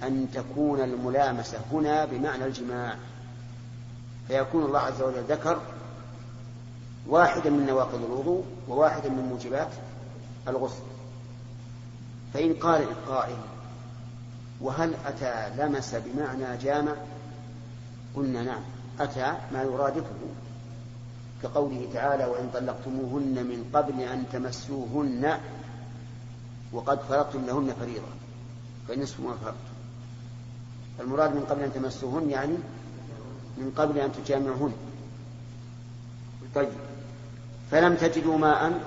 أن 0.02 0.26
تكون 0.34 0.80
الملامسة 0.80 1.58
هنا 1.72 2.04
بمعنى 2.04 2.44
الجماع. 2.44 2.96
فيكون 4.28 4.64
الله 4.64 4.80
عز 4.80 5.02
وجل 5.02 5.22
ذكر 5.28 5.60
واحدا 7.06 7.50
من 7.50 7.66
نواقض 7.66 8.04
الوضوء 8.04 8.44
وواحدا 8.68 9.08
من 9.08 9.22
موجبات 9.22 9.70
الغسل. 10.48 10.82
فإن 12.34 12.54
قال 12.54 12.82
القائل 12.82 13.36
وهل 14.60 14.94
أتى 15.06 15.62
لمس 15.62 15.94
بمعنى 15.94 16.56
جامع؟ 16.56 16.92
قلنا 18.16 18.42
نعم 18.42 18.62
أتى 19.00 19.34
ما 19.52 19.62
يرادفه. 19.62 20.16
كقوله 21.42 21.88
تعالى 21.92 22.24
وإن 22.24 22.50
طلقتموهن 22.54 23.46
من 23.46 23.70
قبل 23.74 24.00
أن 24.00 24.24
تمسوهن 24.32 25.38
وقد 26.72 27.00
فرضتم 27.00 27.46
لهن 27.46 27.74
فريضة 27.80 28.12
فنصف 28.88 29.20
ما 29.20 29.34
فرضتم. 29.44 29.76
المراد 31.00 31.34
من 31.34 31.44
قبل 31.44 31.62
أن 31.62 31.72
تمسوهن 31.72 32.30
يعني 32.30 32.54
من 33.58 33.72
قبل 33.76 33.98
أن 33.98 34.12
تجامعهن. 34.12 34.72
طيب. 36.54 36.68
فلم 37.70 37.94
تجدوا 37.94 38.38
ماء 38.38 38.80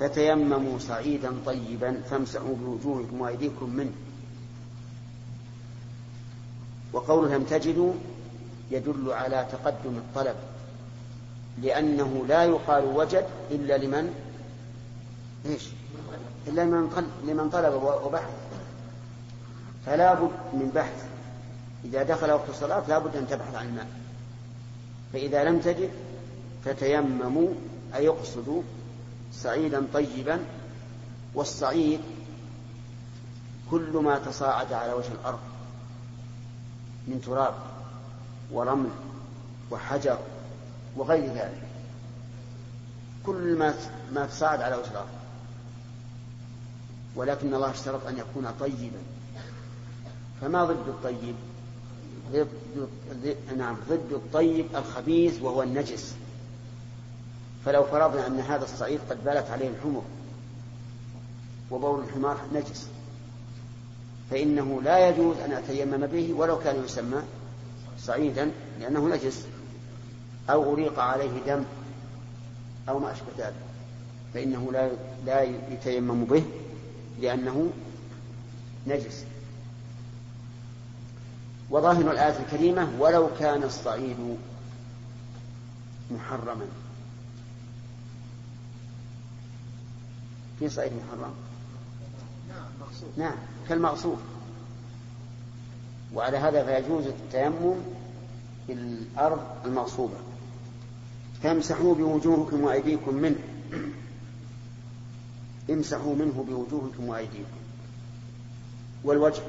فتيمموا 0.00 0.78
صعيدا 0.78 1.32
طيبا 1.46 2.00
فامسحوا 2.10 2.54
بوجوهكم 2.54 3.20
وأيديكم 3.20 3.70
منه. 3.70 3.92
وقول 6.92 7.30
لم 7.30 7.42
تجدوا 7.42 7.92
يدل 8.70 9.12
على 9.12 9.46
تقدم 9.52 9.96
الطلب. 9.96 10.36
لأنه 11.62 12.24
لا 12.28 12.44
يقال 12.44 12.84
وجد 12.84 13.26
إلا 13.50 13.78
لمن؟ 13.78 14.14
إيش؟ 15.46 15.68
إلا 16.46 16.60
لمن 16.60 17.06
لمن 17.26 17.50
طلب 17.50 17.82
وبحث. 18.04 18.30
فلا 19.86 20.14
بد 20.14 20.30
من 20.52 20.70
بحث. 20.74 21.04
إذا 21.84 22.02
دخل 22.02 22.30
وقت 22.30 22.48
الصلاة 22.48 22.82
لا 22.88 22.98
بد 22.98 23.16
أن 23.16 23.28
تبحث 23.28 23.54
عن 23.54 23.66
الماء. 23.66 23.86
فإذا 25.12 25.44
لم 25.44 25.58
تجد 25.58 25.90
فتيمموا 26.64 27.48
أي 27.94 28.04
يقصدوا 28.04 28.62
صعيدا 29.32 29.86
طيبا. 29.92 30.40
والصعيد 31.34 32.00
كل 33.70 33.92
ما 34.04 34.18
تصاعد 34.18 34.72
على 34.72 34.92
وجه 34.92 35.12
الأرض 35.20 35.38
من 37.08 37.20
تراب 37.26 37.54
ورمل 38.52 38.90
وحجر 39.70 40.18
وغير 40.98 41.34
ذلك. 41.34 41.62
كل 43.26 43.56
ما 43.58 43.74
ما 44.12 44.26
تصاعد 44.26 44.60
على 44.60 44.76
وجه 44.76 45.04
ولكن 47.16 47.54
الله 47.54 47.70
اشترط 47.70 48.06
أن 48.06 48.18
يكون 48.18 48.50
طيبا. 48.60 49.00
فما 50.40 50.64
ضد 50.64 50.88
الطيب؟ 50.88 51.34
ضد 52.32 53.36
نعم 53.56 53.76
ضد 53.90 54.12
الطيب 54.12 54.66
الخبيث 54.76 55.42
وهو 55.42 55.62
النجس. 55.62 56.14
فلو 57.64 57.84
فرضنا 57.84 58.26
أن 58.26 58.40
هذا 58.40 58.64
الصعيد 58.64 59.00
قد 59.10 59.24
بالت 59.24 59.50
عليه 59.50 59.68
الحمر 59.68 60.02
وبول 61.70 62.04
الحمار 62.04 62.36
نجس 62.54 62.88
فإنه 64.30 64.82
لا 64.82 65.08
يجوز 65.08 65.36
أن 65.36 65.52
أتيمم 65.52 66.06
به 66.06 66.34
ولو 66.34 66.58
كان 66.58 66.84
يسمى 66.84 67.22
صعيدا 68.00 68.50
لأنه 68.80 69.08
نجس. 69.08 69.44
أو 70.50 70.72
أريق 70.74 70.98
عليه 70.98 71.40
دم 71.46 71.64
أو 72.88 72.98
ما 72.98 73.12
أشبه 73.12 73.26
ذلك 73.38 73.54
فإنه 74.34 74.72
لا 74.72 74.90
لا 75.26 75.42
يتيمم 75.42 76.24
به 76.24 76.44
لأنه 77.20 77.70
نجس. 78.86 79.24
وظاهر 81.70 82.10
الآية 82.10 82.38
الكريمة 82.38 82.88
ولو 82.98 83.28
كان 83.38 83.62
الصعيد 83.62 84.36
محرما. 86.10 86.66
في 90.58 90.68
صعيد 90.68 90.92
محرم؟ 90.92 91.34
نعم 93.16 93.36
كالمغصوب 93.68 94.18
وعلى 96.14 96.36
هذا 96.36 96.64
فيجوز 96.64 97.06
التيمم 97.06 97.74
في 98.66 98.72
الأرض 98.72 99.42
المغصوبة. 99.64 100.27
فامسحوا 101.42 101.94
بوجوهكم 101.94 102.60
وأيديكم 102.60 103.14
منه. 103.14 103.38
امسحوا 105.70 106.14
منه 106.14 106.44
بوجوهكم 106.48 107.08
وأيديكم. 107.08 107.58
والوجه 109.04 109.42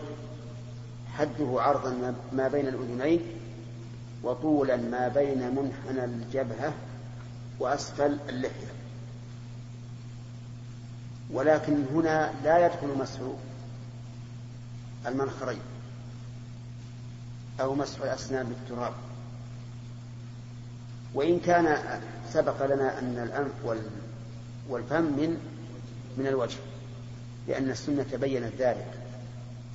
حده 1.14 1.62
عرضا 1.62 2.16
ما 2.34 2.48
بين 2.48 2.68
الأذنين 2.68 3.22
وطولا 4.24 4.78
ما 4.78 5.08
بين 5.08 5.56
منحنى 5.56 6.06
الجبهة 6.06 6.74
وأسفل 7.60 8.18
اللحية. 8.30 8.74
ولكن 11.32 11.84
هنا 11.94 12.34
لا 12.44 12.66
يدخل 12.66 12.88
مسح 12.98 13.20
المنخرين 15.08 15.62
أو 17.62 17.76
مسح 17.76 18.02
الأسنان 18.02 18.46
بالتراب 18.46 18.94
وإن 21.14 21.40
كان 21.40 21.78
سبق 22.34 22.66
لنا 22.66 23.00
أن 23.00 23.20
الأنف 23.24 23.80
والفم 24.70 25.04
من 25.04 25.38
من 26.18 26.28
الوجه 26.28 26.58
لأن 27.48 27.70
السنة 27.70 28.06
بينت 28.14 28.54
ذلك 28.60 28.92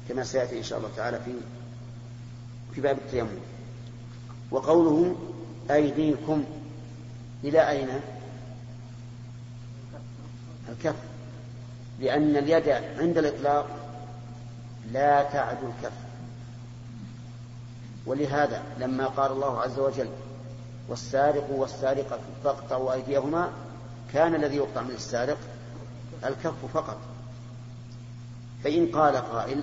كما 0.09 0.25
سيأتي 0.25 0.59
إن 0.59 0.63
شاء 0.63 0.79
الله 0.79 0.91
تعالى 0.97 1.21
في 1.25 1.33
في 2.75 2.81
باب 2.81 2.99
التيمم. 2.99 3.39
وقوله 4.51 5.17
أيديكم 5.71 6.45
إلى 7.45 7.71
أين؟ 7.71 7.89
الكف. 10.69 10.95
لأن 12.01 12.37
اليد 12.37 12.69
عند 12.99 13.19
الإطلاق 13.19 13.67
لا 14.93 15.23
تعدو 15.23 15.67
الكف. 15.67 15.93
ولهذا 18.07 18.63
لما 18.79 19.07
قال 19.07 19.33
الله 19.33 19.61
عز 19.61 19.79
وجل 19.79 20.09
والسارق 20.89 21.51
والسارقة 21.51 22.19
فاقطعوا 22.45 22.93
أيديهما 22.93 23.51
كان 24.13 24.35
الذي 24.35 24.57
يقطع 24.57 24.83
من 24.83 24.91
السارق 24.91 25.39
الكف 26.25 26.65
فقط. 26.75 26.99
فإن 28.65 28.87
قال 28.87 29.17
قائل 29.17 29.63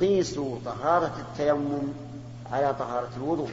قيسوا 0.00 0.58
طهارة 0.64 1.20
التيمم 1.20 1.92
على 2.52 2.74
طهارة 2.74 3.10
الوضوء. 3.16 3.50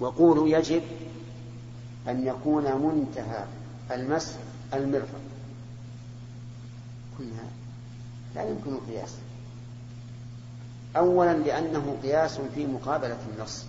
وقولوا 0.00 0.48
يجب 0.48 0.82
أن 2.08 2.26
يكون 2.26 2.64
منتهى 2.64 3.44
المس 3.90 4.36
المرفق. 4.74 5.20
كلها 7.18 7.48
لا 8.34 8.48
يمكن 8.48 8.72
القياس. 8.72 9.14
أولا 10.96 11.32
لأنه 11.32 11.96
قياس 12.02 12.38
في 12.54 12.66
مقابلة 12.66 13.18
النص. 13.34 13.64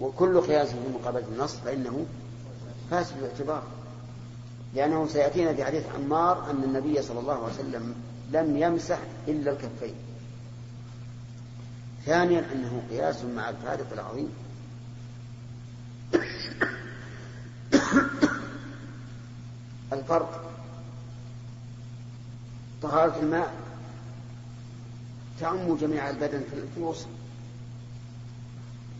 وكل 0.00 0.40
قياس 0.40 0.68
في 0.68 0.88
مقابلة 0.94 1.24
النص 1.28 1.56
فإنه 1.56 2.06
فاسد 2.90 3.16
الاعتبار. 3.18 3.62
لأنه 4.74 5.08
سيأتينا 5.08 5.54
في 5.54 5.64
حديث 5.64 5.84
عمار 5.94 6.50
أن 6.50 6.64
النبي 6.64 7.02
صلى 7.02 7.20
الله 7.20 7.34
عليه 7.34 7.54
وسلم 7.54 7.94
لم 8.32 8.56
يمسح 8.56 8.98
إلا 9.28 9.52
الكفين. 9.52 9.94
ثانيا 12.06 12.52
أنه 12.52 12.82
قياس 12.90 13.24
مع 13.24 13.48
الفارق 13.48 13.92
العظيم. 13.92 14.30
الفرق. 19.92 20.52
طهارة 22.82 23.20
الماء 23.20 23.54
تعم 25.40 25.76
جميع 25.76 26.10
البدن 26.10 26.40
في 26.74 26.80
الوسط. 26.80 27.06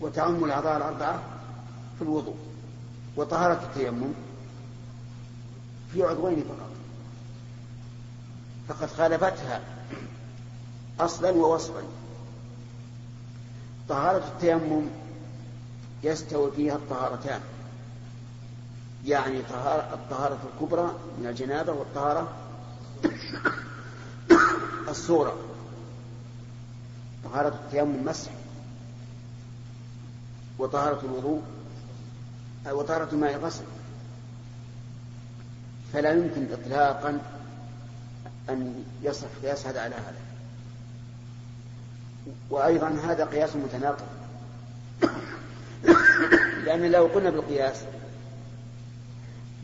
وتعم 0.02 0.44
الأعضاء 0.44 0.76
الأربعة 0.76 1.22
في 1.98 2.02
الوضوء 2.02 2.36
وطهارة 3.16 3.62
التيمم 3.62 4.14
في 5.92 6.02
عضوين 6.02 6.44
فقط. 6.44 6.72
فقد 8.68 8.88
خالفتها 8.88 9.60
أصلا 11.00 11.30
ووصفا. 11.30 11.82
طهارة 13.88 14.24
التيمم 14.28 14.86
يستوي 16.02 16.50
فيها 16.52 16.74
الطهارتان. 16.74 17.40
يعني 19.04 19.42
طهارة 19.42 19.94
الطهارة 19.94 20.38
الكبرى 20.54 20.94
من 21.18 21.26
الجنابة 21.26 21.72
والطهارة 21.72 22.32
الصورة 24.88 25.36
طهارة 27.24 27.48
التيمم 27.48 28.04
مسح. 28.04 28.41
وطهارة 30.62 31.00
الوضوء 31.04 31.42
وطهارة 32.70 33.08
الماء 33.12 33.38
غسل 33.38 33.64
فلا 35.92 36.12
يمكن 36.12 36.46
إطلاقا 36.52 37.20
أن 38.50 38.84
يصح 39.02 39.26
قياس 39.42 39.66
هذا 39.66 39.80
على 39.80 39.94
هذا. 39.94 40.20
وأيضا 42.50 42.88
هذا 42.88 43.24
قياس 43.24 43.56
متناقض. 43.56 44.06
لأن 46.64 46.90
لو 46.90 47.06
قلنا 47.06 47.30
بالقياس 47.30 47.76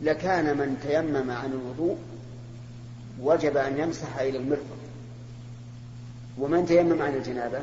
لكان 0.01 0.57
من 0.57 0.81
تيمم 0.83 1.31
عن 1.31 1.53
الوضوء 1.53 1.99
وجب 3.21 3.57
أن 3.57 3.79
يمسح 3.79 4.19
إلى 4.19 4.39
المرفق. 4.39 4.79
ومن 6.39 6.67
تيمم 6.67 7.03
عن 7.03 7.15
الجنابة 7.15 7.61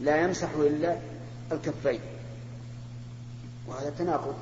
لا 0.00 0.16
يمسح 0.16 0.48
إلا 0.50 1.09
الكفين 1.52 2.00
وهذا 3.66 3.90
تناقض. 3.90 4.34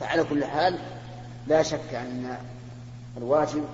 فعلى 0.00 0.24
كل 0.24 0.44
حال 0.44 0.78
لا 1.46 1.62
شك 1.62 1.94
أن 1.94 2.38
الواجب 3.16 3.64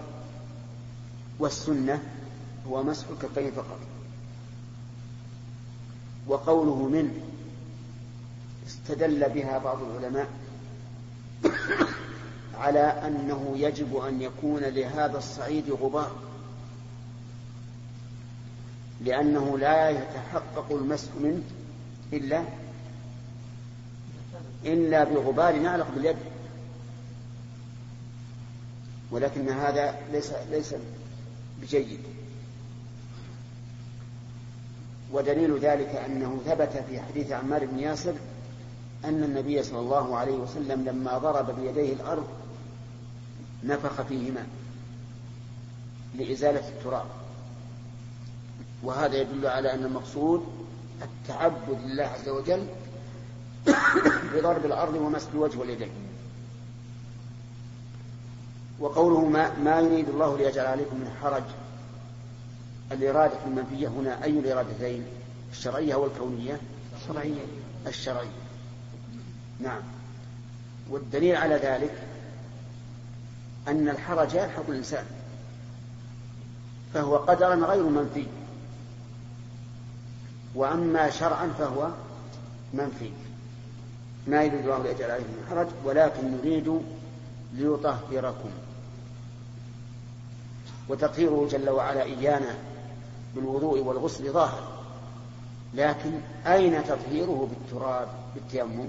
والسنة 1.38 2.02
هو 2.68 2.82
مسح 2.82 3.06
الكفين 3.08 3.52
فقط. 3.52 3.78
وقوله 6.26 6.88
من 6.88 7.20
استدل 8.66 9.28
بها 9.28 9.58
بعض 9.58 9.78
العلماء 9.82 10.28
على 12.54 12.80
أنه 12.80 13.52
يجب 13.56 13.96
أن 13.96 14.22
يكون 14.22 14.60
لهذا 14.62 15.18
الصعيد 15.18 15.70
غبار. 15.70 16.27
لأنه 19.00 19.58
لا 19.58 19.90
يتحقق 19.90 20.66
المسح 20.70 21.08
منه 21.20 21.42
إلا 22.12 22.44
إلا 24.64 25.04
بغبار 25.04 25.54
يعلق 25.54 25.86
باليد. 25.94 26.16
ولكن 29.10 29.48
هذا 29.48 29.98
ليس 30.12 30.32
ليس 30.50 30.74
بجيد. 31.62 32.00
ودليل 35.12 35.58
ذلك 35.58 35.88
أنه 35.88 36.40
ثبت 36.46 36.84
في 36.88 37.00
حديث 37.00 37.32
عمار 37.32 37.66
بن 37.66 37.78
ياسر 37.78 38.14
أن 39.04 39.22
النبي 39.24 39.62
صلى 39.62 39.78
الله 39.78 40.16
عليه 40.16 40.36
وسلم 40.36 40.84
لما 40.84 41.18
ضرب 41.18 41.60
بيديه 41.60 41.92
الأرض 41.92 42.26
نفخ 43.64 44.02
فيهما 44.02 44.46
لإزالة 46.14 46.68
التراب. 46.68 47.06
وهذا 48.82 49.16
يدل 49.16 49.46
على 49.46 49.74
أن 49.74 49.84
المقصود 49.84 50.46
التعبد 51.02 51.78
لله 51.84 52.04
عز 52.04 52.28
وجل 52.28 52.66
بضرب 54.34 54.66
الأرض 54.66 54.94
ومسح 54.94 55.28
الوجه 55.34 55.58
واليدين. 55.58 55.90
وقوله 58.80 59.24
ما, 59.24 59.58
ما 59.58 59.80
يريد 59.80 60.08
الله 60.08 60.38
ليجعل 60.38 60.66
عليكم 60.66 60.96
من 60.96 61.10
حرج 61.22 61.42
الإرادة 62.92 63.38
المنفية 63.46 63.88
هنا 63.88 64.24
أي 64.24 64.30
الإرادتين؟ 64.30 65.04
الشرعية 65.52 65.94
أو 65.94 66.06
الكونية 66.06 66.60
الشرعية. 66.96 67.44
الشرعية. 67.86 68.28
نعم. 69.60 69.82
والدليل 70.90 71.36
على 71.36 71.54
ذلك 71.54 72.02
أن 73.68 73.88
الحرج 73.88 74.34
يلحق 74.34 74.68
الإنسان 74.68 75.04
فهو 76.94 77.16
قدرا 77.16 77.54
غير 77.54 77.82
منفي. 77.82 78.26
وأما 80.54 81.10
شرعا 81.10 81.48
فهو 81.58 81.88
منفي. 82.74 83.10
ما 84.26 84.42
يريد 84.42 84.60
الله 84.60 84.82
ليجعل 84.82 85.10
عليكم 85.10 85.30
من 85.30 85.46
حرج 85.50 85.66
ولكن 85.84 86.36
نريد 86.36 86.80
ليطهركم. 87.54 88.50
وتطهيره 90.88 91.48
جل 91.50 91.70
وعلا 91.70 92.02
إيانا 92.02 92.54
بالوضوء 93.34 93.80
والغسل 93.80 94.32
ظاهر. 94.32 94.78
لكن 95.74 96.12
أين 96.46 96.84
تطهيره 96.84 97.48
بالتراب 97.50 98.08
بالتيمم؟ 98.34 98.88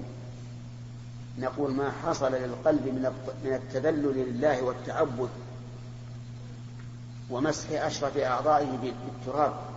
نقول 1.38 1.72
ما 1.72 1.92
حصل 2.04 2.32
للقلب 2.32 2.86
من 3.44 3.52
التذلل 3.52 4.16
لله 4.16 4.62
والتعبد 4.62 5.28
ومسح 7.30 7.70
أشرف 7.70 8.16
أعضائه 8.16 8.92
بالتراب. 9.06 9.69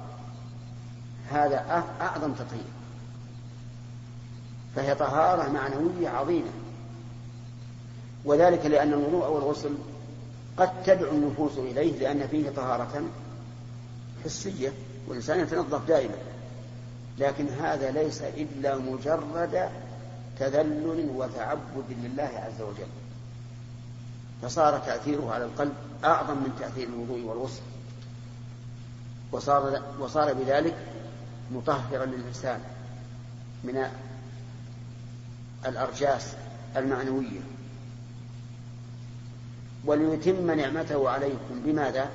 هذا 1.31 1.83
أعظم 2.01 2.33
تطهير. 2.33 2.73
فهي 4.75 4.95
طهارة 4.95 5.49
معنوية 5.49 6.09
عظيمة. 6.09 6.51
وذلك 8.25 8.65
لأن 8.65 8.93
الوضوء 8.93 9.27
والغسل 9.27 9.75
قد 10.57 10.83
تدعو 10.83 11.11
النفوس 11.11 11.57
إليه 11.57 11.99
لأن 11.99 12.27
فيه 12.27 12.49
طهارة 12.49 13.03
حسية 14.25 14.73
والإنسان 15.07 15.39
يتنظف 15.39 15.87
دائما. 15.87 16.15
لكن 17.19 17.47
هذا 17.47 17.91
ليس 17.91 18.21
إلا 18.21 18.77
مجرد 18.77 19.69
تذلل 20.39 21.09
وتعبد 21.15 21.85
لله 21.89 22.31
عز 22.35 22.61
وجل. 22.61 22.87
فصار 24.41 24.79
تأثيره 24.79 25.33
على 25.33 25.45
القلب 25.45 25.73
أعظم 26.03 26.37
من 26.37 26.55
تأثير 26.59 26.87
الوضوء 26.87 27.21
والغسل. 27.21 27.61
وصار 29.31 29.81
وصار 29.99 30.33
بذلك 30.33 30.75
مطهرا 31.53 32.05
للإنسان 32.05 32.59
من 33.63 33.87
الأرجاس 35.65 36.33
المعنوية. 36.77 37.39
وليتم 39.85 40.51
نعمته 40.51 41.09
عليكم 41.09 41.61
بماذا؟ 41.65 42.09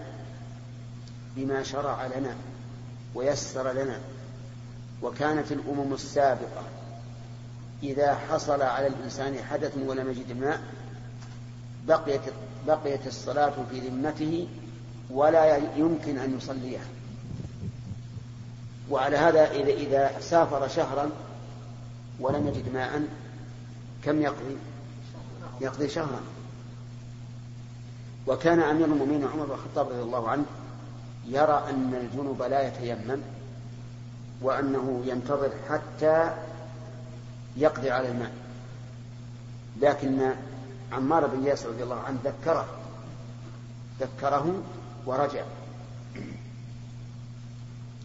بما 1.37 1.63
شرع 1.63 2.07
لنا 2.07 2.35
ويسر 3.15 3.73
لنا. 3.73 3.99
وكانت 5.03 5.53
الأمم 5.53 5.95
السابقة 5.95 6.63
إذا 7.83 8.15
حصل 8.15 8.63
على 8.63 8.87
الإنسان 8.87 9.45
حدث 9.51 9.73
ولم 9.87 10.11
يجد 10.11 10.31
الماء 10.31 10.61
بقيت 11.87 12.21
بقيت 12.67 13.07
الصلاة 13.07 13.53
في 13.71 13.81
ذمته 13.81 14.49
ولا 15.11 15.57
يمكن 15.77 16.19
أن 16.19 16.37
يصليها. 16.37 16.85
وعلى 18.91 19.17
هذا 19.17 19.51
إذا 19.51 19.73
إذا 19.73 20.21
سافر 20.21 20.69
شهرا 20.69 21.11
ولم 22.21 22.49
يجد 22.49 22.75
ماء 22.75 23.03
كم 24.05 24.23
يقضي؟ 24.23 24.57
يقضي 25.61 25.89
شهرا. 25.89 26.21
وكان 28.27 28.61
أمير 28.61 28.85
المؤمنين 28.85 29.25
عمر 29.25 29.45
بن 29.45 29.53
الخطاب 29.53 29.89
رضي 29.89 30.03
الله 30.03 30.29
عنه 30.29 30.45
يرى 31.27 31.65
أن 31.71 31.95
الجنب 31.95 32.43
لا 32.43 32.69
يتيمم 32.69 33.21
وأنه 34.43 35.03
ينتظر 35.07 35.51
حتى 35.69 36.35
يقضي 37.57 37.91
على 37.91 38.09
الماء. 38.09 38.33
لكن 39.81 40.33
عمار 40.93 41.27
بن 41.27 41.47
ياسر 41.47 41.69
رضي 41.69 41.83
الله 41.83 42.01
عنه 42.01 42.19
ذكره. 42.25 42.67
ذكره 44.01 44.63
ورجع. 45.07 45.45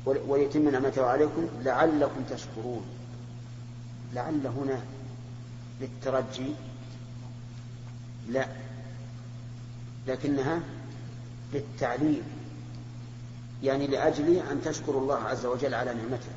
وليتم 0.06 0.70
نعمته 0.70 1.06
عليكم 1.06 1.48
لعلكم 1.62 2.24
تشكرون. 2.30 2.86
لعل 4.14 4.48
هنا 4.48 4.82
للترجي 5.82 6.52
لا 8.30 8.48
لكنها 10.08 10.60
للتعليل 11.54 12.22
يعني 13.64 13.88
لأجل 13.88 14.36
أن 14.52 14.62
تشكروا 14.66 15.02
الله 15.02 15.20
عز 15.20 15.46
وجل 15.46 15.74
على 15.74 15.94
نعمته. 15.94 16.32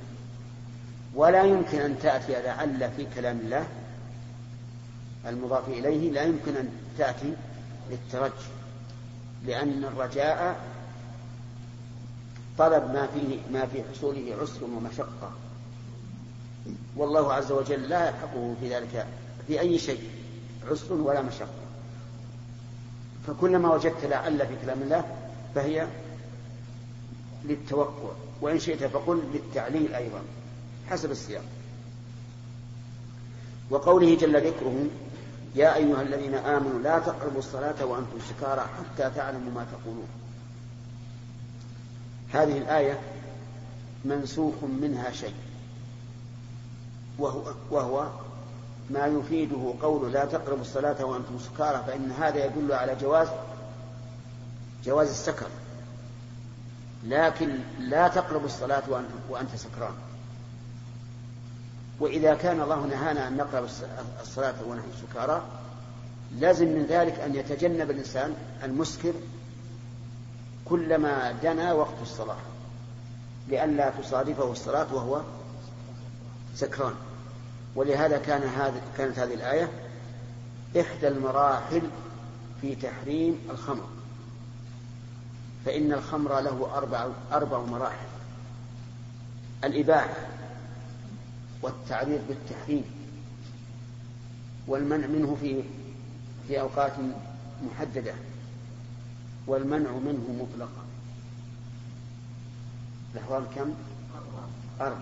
ولا 1.15 1.43
يمكن 1.43 1.79
أن 1.79 1.99
تأتي 2.03 2.33
لعل 2.33 2.91
في 2.97 3.07
كلام 3.15 3.39
الله 3.39 3.67
المضاف 5.27 5.69
إليه 5.69 6.11
لا 6.11 6.23
يمكن 6.23 6.57
أن 6.57 6.69
تأتي 6.99 7.35
للترجي 7.91 8.49
لأن 9.47 9.85
الرجاء 9.85 10.57
طلب 12.59 12.85
ما 12.93 13.07
فيه 13.07 13.39
ما 13.53 13.67
في 13.67 13.83
حصوله 13.85 14.37
عسر 14.43 14.65
ومشقة. 14.65 15.31
والله 16.97 17.33
عز 17.33 17.53
وجل 17.53 17.89
لا 17.89 18.09
يلحقه 18.09 18.55
في 18.61 18.75
ذلك 18.77 19.07
في 19.47 19.61
أي 19.61 19.79
شيء 19.79 20.11
عسر 20.71 20.93
ولا 20.95 21.23
مشقة. 21.23 21.67
فكلما 23.27 23.75
وجدت 23.75 24.05
لعل 24.05 24.47
في 24.47 24.57
كلام 24.63 24.83
الله 24.83 25.05
فهي 25.55 25.87
للتوقع 27.45 28.13
وإن 28.41 28.59
شئت 28.59 28.85
فقل 28.85 29.23
للتعليل 29.35 29.95
أيضا 29.95 30.21
حسب 30.91 31.11
السياق. 31.11 31.45
وقوله 33.71 34.17
جل 34.17 34.37
ذكره 34.47 34.87
يا 35.55 35.75
أيها 35.77 36.03
الذين 36.03 36.35
آمنوا 36.35 36.81
لا 36.81 36.99
تقربوا 36.99 37.39
الصلاة 37.39 37.85
وأنتم 37.85 38.19
سكارى 38.29 38.61
حتى 38.61 39.11
تعلموا 39.17 39.53
ما 39.53 39.67
تقولون. 39.73 40.09
هذه 42.33 42.59
الآية 42.59 42.99
منسوخ 44.05 44.55
منها 44.81 45.11
شيء. 45.11 45.35
وهو, 47.19 47.43
وهو 47.71 48.07
ما 48.91 49.07
يفيده 49.07 49.75
قول 49.83 50.13
لا 50.13 50.25
تقربوا 50.25 50.61
الصلاة 50.61 51.05
وأنتم 51.05 51.39
سكارى 51.39 51.85
فإن 51.87 52.13
هذا 52.13 52.45
يدل 52.45 52.73
على 52.73 52.97
جواز 53.01 53.29
جواز 54.85 55.09
السكر. 55.09 55.47
لكن 57.05 57.59
لا 57.81 58.09
تقربوا 58.09 58.47
الصلاة 58.47 58.83
وأنت 59.31 59.57
سكران. 59.57 59.95
وإذا 62.01 62.35
كان 62.35 62.61
الله 62.61 62.87
نهانا 62.87 63.29
أن 63.29 63.37
نقرب 63.37 63.69
الصلاة 64.21 64.55
ونحن 64.69 64.89
سكارى 65.03 65.43
لازم 66.39 66.67
من 66.67 66.87
ذلك 66.89 67.21
أن 67.21 67.35
يتجنب 67.35 67.91
الإنسان 67.91 68.35
المسكر 68.65 69.13
كلما 70.69 71.33
دنا 71.33 71.73
وقت 71.73 72.03
الصلاة. 72.03 72.37
لئلا 73.49 73.91
تصادفه 73.91 74.53
الصلاة 74.53 74.95
وهو 74.95 75.21
سكران. 76.55 76.95
ولهذا 77.75 78.19
كان 78.19 78.43
هذا 78.43 78.81
كانت 78.99 79.19
هذه 79.19 79.35
الآية 79.35 79.71
إحدى 80.81 81.09
المراحل 81.09 81.83
في 82.61 82.75
تحريم 82.75 83.39
الخمر. 83.51 83.89
فإن 85.65 85.93
الخمر 85.93 86.41
له 86.41 86.71
أربع 86.75 87.09
أربع 87.33 87.59
مراحل. 87.59 88.07
الإباحة 89.65 90.17
والتعريض 91.63 92.21
بالتحريم. 92.29 92.85
والمنع 94.69 95.07
منه 95.07 95.37
في 95.41 95.63
في 96.49 96.61
أوقات 96.61 96.93
محددة. 97.63 98.15
والمنع 99.47 99.91
منه 99.91 100.47
مطلقا. 100.47 100.85
الأحوال 103.15 103.45
كم؟ 103.55 103.75
أربع 104.81 104.99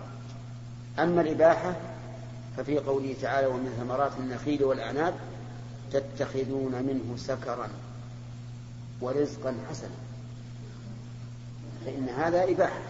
أما 0.98 1.20
الإباحة 1.20 1.76
ففي 2.56 2.78
قوله 2.78 3.14
تعالى 3.22 3.46
ومن 3.46 3.76
ثمرات 3.80 4.12
النخيل 4.18 4.64
والأعناب 4.64 5.14
تتخذون 5.92 6.72
منه 6.72 7.16
سكرا 7.16 7.68
ورزقا 9.00 9.56
حسنا. 9.70 9.96
فإن 11.84 12.08
هذا 12.08 12.44
إباحة. 12.44 12.80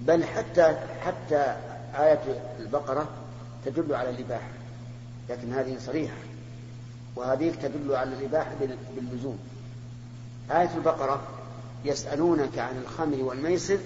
بل 0.00 0.24
حتى 0.24 0.78
حتى 1.00 1.56
آية 1.94 2.54
البقرة 2.58 3.08
تدل 3.64 3.94
على 3.94 4.10
الإباحة 4.10 4.50
لكن 5.28 5.52
هذه 5.52 5.78
صريحة. 5.78 6.29
وهذه 7.20 7.52
تدل 7.62 7.94
على 7.94 8.10
الإباحة 8.10 8.54
باللزوم. 8.96 9.38
آية 10.50 10.70
البقرة 10.76 11.22
يسألونك 11.84 12.58
عن 12.58 12.82
الخمر 12.82 13.16
والميسر 13.22 13.78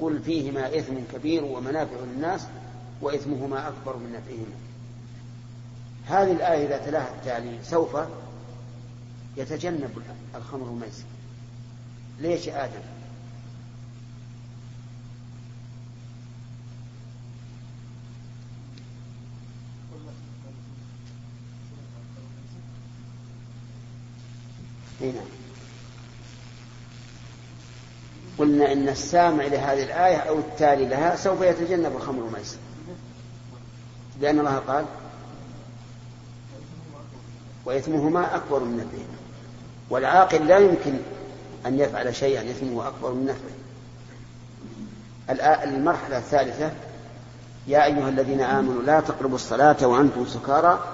قل 0.00 0.22
فيهما 0.22 0.78
إثم 0.78 0.94
كبير 1.12 1.44
ومنافع 1.44 1.96
للناس 2.14 2.46
وإثمهما 3.00 3.68
أكبر 3.68 3.96
من 3.96 4.12
نفعهما. 4.12 4.56
هذه 6.06 6.32
الآية 6.32 6.66
إذا 6.66 6.78
تلاها 6.86 7.14
التالي 7.14 7.58
سوف 7.62 7.96
يتجنب 9.36 10.02
الخمر 10.34 10.68
والميسر. 10.68 11.04
ليش 12.20 12.48
آدم؟ 12.48 12.97
هنا 25.00 25.12
نعم. 25.12 25.24
قلنا 28.38 28.72
إن 28.72 28.88
السامع 28.88 29.44
لهذه 29.44 29.82
الآية 29.82 30.16
أو 30.16 30.38
التالي 30.38 30.84
لها 30.84 31.16
سوف 31.16 31.42
يتجنب 31.42 31.96
الخمر 31.96 32.22
والميسر. 32.22 32.56
لأن 34.20 34.38
الله 34.38 34.56
قال 34.56 34.84
وإثمهما 37.64 38.36
أكبر 38.36 38.64
من 38.64 38.76
نفعهما 38.76 39.18
والعاقل 39.90 40.46
لا 40.46 40.58
يمكن 40.58 40.94
أن 41.66 41.78
يفعل 41.78 42.14
شيئا 42.14 42.50
إثمه 42.50 42.88
أكبر 42.88 43.12
من 43.12 43.26
نفعه. 43.26 43.58
المرحلة 45.64 46.18
الثالثة 46.18 46.72
يا 47.66 47.84
أيها 47.84 48.08
الذين 48.08 48.40
آمنوا 48.40 48.82
لا 48.82 49.00
تقربوا 49.00 49.36
الصلاة 49.36 49.86
وأنتم 49.86 50.26
سكارى 50.26 50.84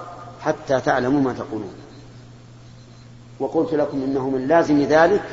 حتى 0.41 0.81
تعلموا 0.81 1.21
ما 1.21 1.33
تقولون. 1.33 1.84
وقلت 3.39 3.73
لكم 3.73 4.03
إنه 4.03 4.29
من 4.29 4.47
لازم 4.47 4.81
ذلك 4.81 5.23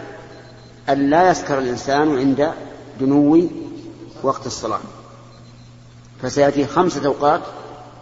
أن 0.89 1.11
لا 1.11 1.31
يسكر 1.31 1.59
الإنسان 1.59 2.19
عند 2.19 2.53
دنو 3.01 3.49
وقت 4.23 4.47
الصلاة. 4.47 4.81
فسيأتي 6.23 6.67
خمسة 6.67 7.07
أوقات 7.07 7.41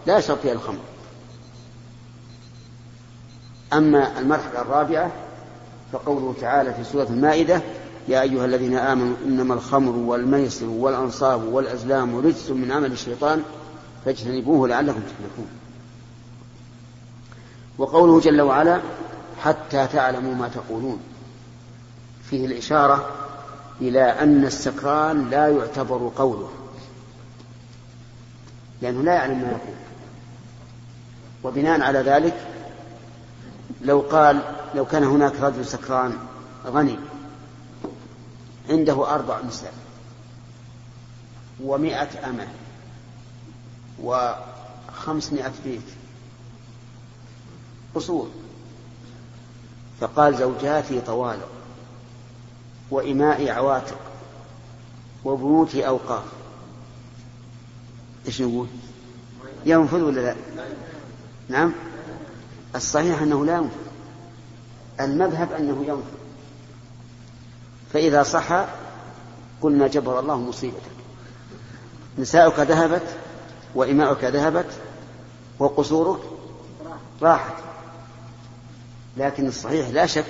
لا 0.07 0.19
يشرب 0.19 0.39
فيها 0.39 0.53
الخمر. 0.53 0.79
أما 3.73 4.19
المرحلة 4.19 4.61
الرابعة 4.61 5.13
فقوله 5.93 6.35
تعالى 6.41 6.75
في 6.75 6.85
سورة 6.85 7.07
المائدة 7.11 7.63
يا 8.09 8.23
أيها 8.23 8.45
الذين 8.45 8.77
آمنوا 8.77 9.17
إنما 9.27 9.55
الخمر 9.55 9.97
والميسر 9.97 10.67
والأنصاب 10.67 11.45
والأزلام 11.45 12.17
رجس 12.17 12.51
من 12.51 12.73
عمل 12.73 12.93
الشيطان 12.93 13.43
فاجتنبوه 14.05 14.69
لعلكم 14.69 15.01
تفلحون. 15.01 15.49
وقوله 17.79 18.21
جل 18.21 18.41
وعلا 18.41 18.81
حتى 19.45 19.87
تعلموا 19.87 20.35
ما 20.35 20.49
تقولون. 20.49 21.01
فيه 22.31 22.47
الإشارة 22.47 23.09
إلى 23.81 24.03
أن 24.03 24.45
السكران 24.45 25.31
لا 25.31 25.49
يعتبر 25.49 26.13
قوله 26.17 26.51
لأنه 28.83 29.03
لا 29.03 29.15
يعلم 29.15 29.39
ما 29.39 29.49
يقول. 29.49 29.77
وبناء 31.45 31.81
على 31.81 31.99
ذلك 31.99 32.47
لو 33.81 34.01
قال 34.01 34.43
لو 34.75 34.85
كان 34.85 35.05
هناك 35.05 35.41
رجل 35.41 35.67
سكران 35.67 36.19
غني 36.67 36.97
عنده 38.69 39.15
أربع 39.15 39.41
نساء 39.49 39.73
ومائة 41.63 42.29
أمة 42.29 42.49
وخمسمائة 44.03 45.53
بيت 45.65 45.83
قصور 47.95 48.31
فقال 50.01 50.37
زوجاتي 50.37 51.01
طوالق 51.01 51.49
وإمائي 52.91 53.51
عواتق 53.51 53.99
وبيوتي 55.25 55.87
أوقاف. 55.87 56.25
إيش 58.27 58.43
نقول؟ 58.43 58.67
ينفذ 59.67 60.01
ولا 60.01 60.21
لا؟ 60.21 60.35
نعم. 61.49 61.73
الصحيح 62.77 63.23
أنه 63.23 63.45
لا 63.45 63.57
ينفذ. 63.57 63.77
المذهب 65.01 65.53
أنه 65.53 65.85
ينفذ. 65.89 66.21
فإذا 67.93 68.23
صح 68.23 68.67
قلنا 69.63 69.89
جبر 69.89 70.21
الله 70.21 70.37
مصيبتك. 70.37 70.91
نساؤك 72.19 72.59
ذهبت 72.59 73.17
وإماؤك 73.75 74.25
ذهبت 74.25 74.71
وقصورك 75.59 76.21
راحت. 77.23 77.70
لكن 79.17 79.47
الصحيح 79.47 79.89
لا 79.89 80.07
شك 80.07 80.25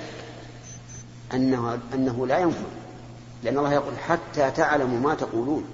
أنه, 1.33 1.79
أنه 1.93 2.27
لا 2.27 2.39
ينفع 2.39 2.65
لأن 3.43 3.57
الله 3.57 3.73
يقول 3.73 3.97
حتى 3.97 4.51
تعلموا 4.51 4.99
ما 4.99 5.15
تقولون. 5.15 5.65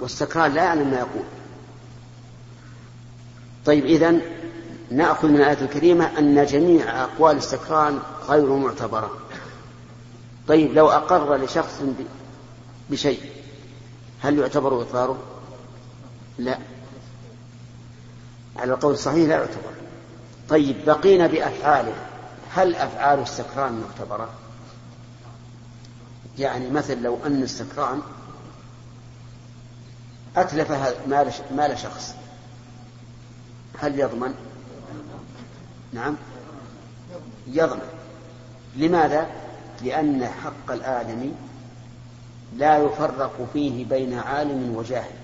والسكران 0.00 0.52
لا 0.52 0.64
يعلم 0.64 0.90
ما 0.90 0.96
يقول. 0.96 1.24
طيب 3.66 3.84
إذن 3.84 4.20
نأخذ 4.90 5.28
من 5.28 5.36
الآية 5.36 5.60
الكريمة 5.60 6.18
أن 6.18 6.46
جميع 6.46 7.04
أقوال 7.04 7.36
السكران 7.36 7.98
غير 8.28 8.56
معتبرة. 8.56 9.10
طيب 10.48 10.72
لو 10.72 10.90
أقر 10.90 11.36
لشخص 11.36 11.82
بشيء 12.90 13.20
هل 14.20 14.38
يعتبر 14.38 14.82
إقراره؟ 14.82 15.18
لا. 16.38 16.58
على 18.56 18.74
القول 18.74 18.92
الصحيح 18.92 19.28
لا 19.28 19.34
يعتبر. 19.34 19.81
طيب 20.52 20.76
بقينا 20.86 21.26
بأفعاله 21.26 21.94
هل 22.54 22.74
أفعال 22.74 23.18
السكران 23.18 23.84
معتبرة؟ 23.88 24.28
يعني 26.38 26.70
مثل 26.70 27.02
لو 27.02 27.18
أن 27.26 27.42
السكران 27.42 28.00
أتلف 30.36 30.72
مال 31.06 31.32
مال 31.56 31.78
شخص 31.78 32.14
هل 33.78 34.00
يضمن؟ 34.00 34.34
نعم 35.92 36.16
يضمن 37.46 37.88
لماذا؟ 38.76 39.26
لأن 39.82 40.26
حق 40.26 40.70
الآدمي 40.70 41.32
لا 42.56 42.78
يفرق 42.78 43.48
فيه 43.52 43.84
بين 43.84 44.18
عالم 44.18 44.76
وجاهل 44.76 45.21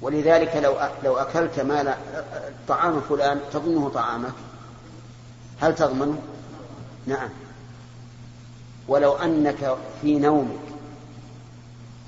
ولذلك 0.00 0.56
لو 0.56 0.76
لو 1.04 1.16
أكلت 1.16 1.60
مال 1.60 1.94
طعام 2.68 3.00
فلان 3.00 3.40
تظنه 3.52 3.88
طعامك. 3.88 4.32
هل 5.60 5.74
تضمنه؟ 5.74 6.22
نعم. 7.06 7.28
ولو 8.88 9.12
أنك 9.12 9.76
في 10.02 10.18
نومك 10.18 10.58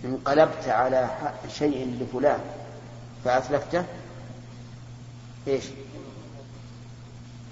انقلبت 0.04 0.68
على 0.68 1.10
شيء 1.48 1.98
لفلان 2.00 2.40
فأتلفته 3.24 3.84
إيش؟ 5.48 5.64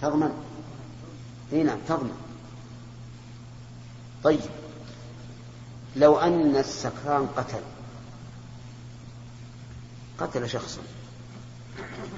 تضمن. 0.03 0.31
إي 1.53 1.63
نعم 1.63 1.79
تضمن. 1.89 2.17
طيب. 4.25 4.41
لو 5.97 6.19
أن 6.19 6.57
السكران 6.57 7.27
قتل 7.37 7.61
قتل 10.21 10.49
شخصا. 10.49 10.81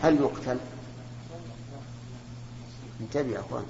هل 0.03 0.17
يقتل؟ 0.17 0.59
انتبه 3.01 3.31
يا 3.31 3.41
أخوان. 3.41 3.65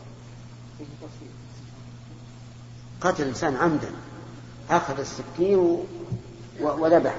قتل 3.01 3.23
الإنسان 3.23 3.57
عمدا. 3.57 3.91
أخذ 4.71 5.01
السكين 5.01 5.79
وذبح 6.61 7.17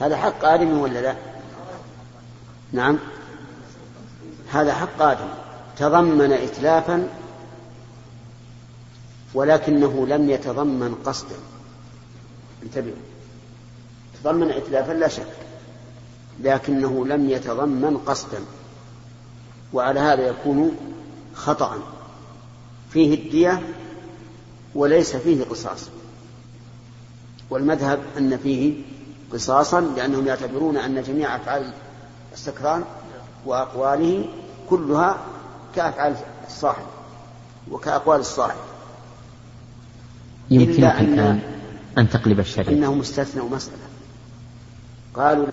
هذا 0.00 0.16
حق 0.16 0.44
آدم 0.44 0.78
ولا 0.78 1.00
لا؟ 1.00 1.16
نعم. 2.72 2.98
هذا 4.52 4.74
حق 4.74 5.02
آدم. 5.02 5.28
تضمن 5.76 6.32
اتلافا 6.32 7.08
ولكنه 9.34 10.06
لم 10.06 10.30
يتضمن 10.30 10.94
قصدا. 11.04 11.36
انتبهوا 12.62 13.13
تضمن 14.24 14.50
اتلافا 14.50 14.92
لا 14.92 15.08
شك 15.08 15.26
لكنه 16.40 17.06
لم 17.06 17.30
يتضمن 17.30 17.96
قصدا 18.06 18.38
وعلى 19.72 20.00
هذا 20.00 20.28
يكون 20.28 20.76
خطأ. 21.34 21.78
فيه 22.90 23.14
الدية 23.14 23.62
وليس 24.74 25.16
فيه 25.16 25.44
قصاص. 25.44 25.88
والمذهب 27.50 28.00
أن 28.18 28.36
فيه 28.36 28.74
قصاصا 29.32 29.80
لأنهم 29.80 30.26
يعتبرون 30.26 30.76
أن 30.76 31.02
جميع 31.02 31.36
أفعال 31.36 31.72
السكران 32.32 32.84
وأقواله 33.46 34.28
كلها 34.70 35.18
كأفعال 35.76 36.16
الصاحب 36.46 36.86
وكأقوال 37.70 38.20
الصاحب. 38.20 38.58
يمكنك 40.50 40.84
أن, 40.84 41.40
أن 41.98 42.10
تقلب 42.10 42.40
الشريعة 42.40 42.72
إنه 42.72 42.94
مستثنى 42.94 43.42
مسألة. 43.42 43.93
قالوا 45.14 45.46